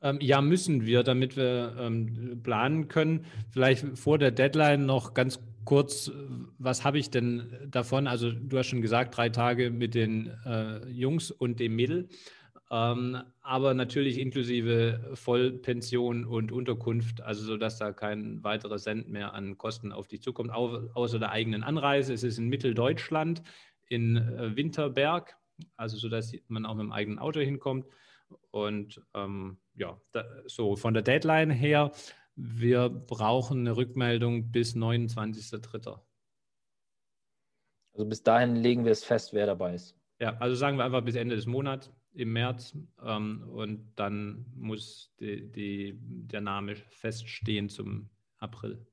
Ähm, 0.06 0.20
ja, 0.22 0.40
müssen 0.40 0.86
wir, 0.86 1.02
damit 1.02 1.36
wir 1.36 1.76
ähm, 1.80 2.40
planen 2.44 2.88
können. 2.88 3.26
Vielleicht 3.50 3.98
vor 3.98 4.20
der 4.20 4.30
Deadline 4.30 4.86
noch 4.86 5.16
ganz 5.16 5.40
kurz, 5.66 6.12
was 6.60 6.84
habe 6.84 7.00
ich 7.00 7.10
denn 7.10 7.52
davon? 7.68 8.06
Also 8.06 8.32
du 8.32 8.60
hast 8.60 8.68
schon 8.68 8.84
gesagt, 8.84 9.18
drei 9.18 9.30
Tage 9.30 9.72
mit 9.72 9.96
den 9.96 10.28
äh, 10.46 10.88
Jungs 10.90 11.32
und 11.32 11.60
dem 11.60 11.76
Mädel, 11.76 12.08
ähm, 12.70 13.18
aber 13.42 13.74
natürlich 13.74 14.20
inklusive 14.20 15.12
Vollpension 15.16 16.24
und 16.24 16.52
Unterkunft, 16.52 17.22
also 17.22 17.44
so 17.44 17.58
dass 17.58 17.80
da 17.80 17.92
kein 17.92 18.44
weiterer 18.44 18.78
Cent 18.78 19.10
mehr 19.10 19.34
an 19.34 19.58
Kosten 19.58 19.92
auf 19.92 20.08
dich 20.08 20.22
zukommt, 20.22 20.52
au 20.52 20.88
außer 20.94 21.18
der 21.18 21.32
eigenen 21.32 21.64
Anreise. 21.64 22.14
Es 22.14 22.22
ist 22.22 22.38
in 22.38 22.48
Mitteldeutschland, 22.48 23.42
in 23.88 24.18
äh, 24.18 24.56
Winterberg, 24.56 25.36
also 25.78 25.98
so 25.98 26.10
dass 26.10 26.32
man 26.48 26.68
auch 26.68 26.76
mit 26.76 26.84
dem 26.84 26.92
eigenen 26.92 27.18
Auto 27.18 27.40
hinkommt. 27.40 27.88
Und 28.52 29.02
ähm, 29.14 29.58
ja, 29.76 30.00
da, 30.12 30.26
so 30.46 30.76
von 30.76 30.94
der 30.94 31.04
Deadline 31.04 31.50
her 31.50 31.92
Wir 32.36 32.90
brauchen 32.90 33.60
eine 33.60 33.78
Rückmeldung 33.78 34.52
bis 34.52 34.76
29.03. 34.76 36.00
Also 37.94 38.06
bis 38.06 38.24
dahin 38.24 38.58
legen 38.58 38.84
wir 38.84 38.92
es 38.92 39.06
fest, 39.06 39.34
wer 39.34 39.46
dabei 39.46 39.76
ist. 39.76 39.98
Ja, 40.20 40.38
also 40.38 40.56
sagen 40.56 40.78
wir 40.78 40.84
einfach 40.84 41.04
bis 41.04 41.16
Ende 41.16 41.36
des 41.36 41.46
Monats 41.46 41.92
im 42.14 42.34
März 42.34 42.78
ähm, 43.04 43.50
und 43.50 43.94
dann 43.96 44.46
muss 44.56 45.14
die, 45.20 45.52
die, 45.52 45.98
der 45.98 46.42
Name 46.42 46.76
feststehen 46.76 47.70
zum 47.70 48.10
April. 48.38 48.86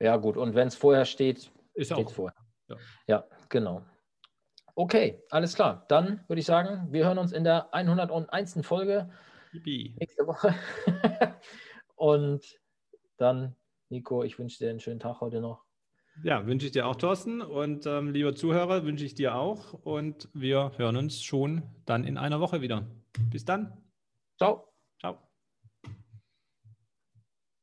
Ja, 0.00 0.16
gut. 0.16 0.36
Und 0.36 0.54
wenn 0.54 0.68
es 0.68 0.74
vorher 0.74 1.04
steht, 1.04 1.50
ist 1.74 1.92
steht 1.92 2.06
auch 2.06 2.10
vorher. 2.10 2.36
Ja. 2.68 2.76
ja, 3.06 3.24
genau. 3.48 3.84
Okay, 4.78 5.22
alles 5.30 5.54
klar. 5.54 5.86
Dann 5.88 6.20
würde 6.28 6.38
ich 6.38 6.44
sagen, 6.44 6.88
wir 6.90 7.06
hören 7.06 7.16
uns 7.16 7.32
in 7.32 7.44
der 7.44 7.72
101. 7.72 8.58
Folge 8.60 9.08
Yippie. 9.52 9.96
nächste 9.98 10.26
Woche. 10.26 10.54
und 11.96 12.60
dann, 13.16 13.56
Nico, 13.88 14.22
ich 14.22 14.38
wünsche 14.38 14.58
dir 14.58 14.68
einen 14.68 14.80
schönen 14.80 15.00
Tag 15.00 15.22
heute 15.22 15.40
noch. 15.40 15.64
Ja, 16.22 16.46
wünsche 16.46 16.66
ich 16.66 16.72
dir 16.72 16.86
auch, 16.86 16.96
Thorsten. 16.96 17.40
Und 17.40 17.86
ähm, 17.86 18.12
lieber 18.12 18.34
Zuhörer, 18.34 18.84
wünsche 18.84 19.06
ich 19.06 19.14
dir 19.14 19.34
auch. 19.34 19.72
Und 19.72 20.28
wir 20.34 20.72
hören 20.76 20.98
uns 20.98 21.22
schon 21.22 21.62
dann 21.86 22.04
in 22.04 22.18
einer 22.18 22.40
Woche 22.40 22.60
wieder. 22.60 22.86
Bis 23.30 23.46
dann. 23.46 23.72
Ciao. 24.36 24.75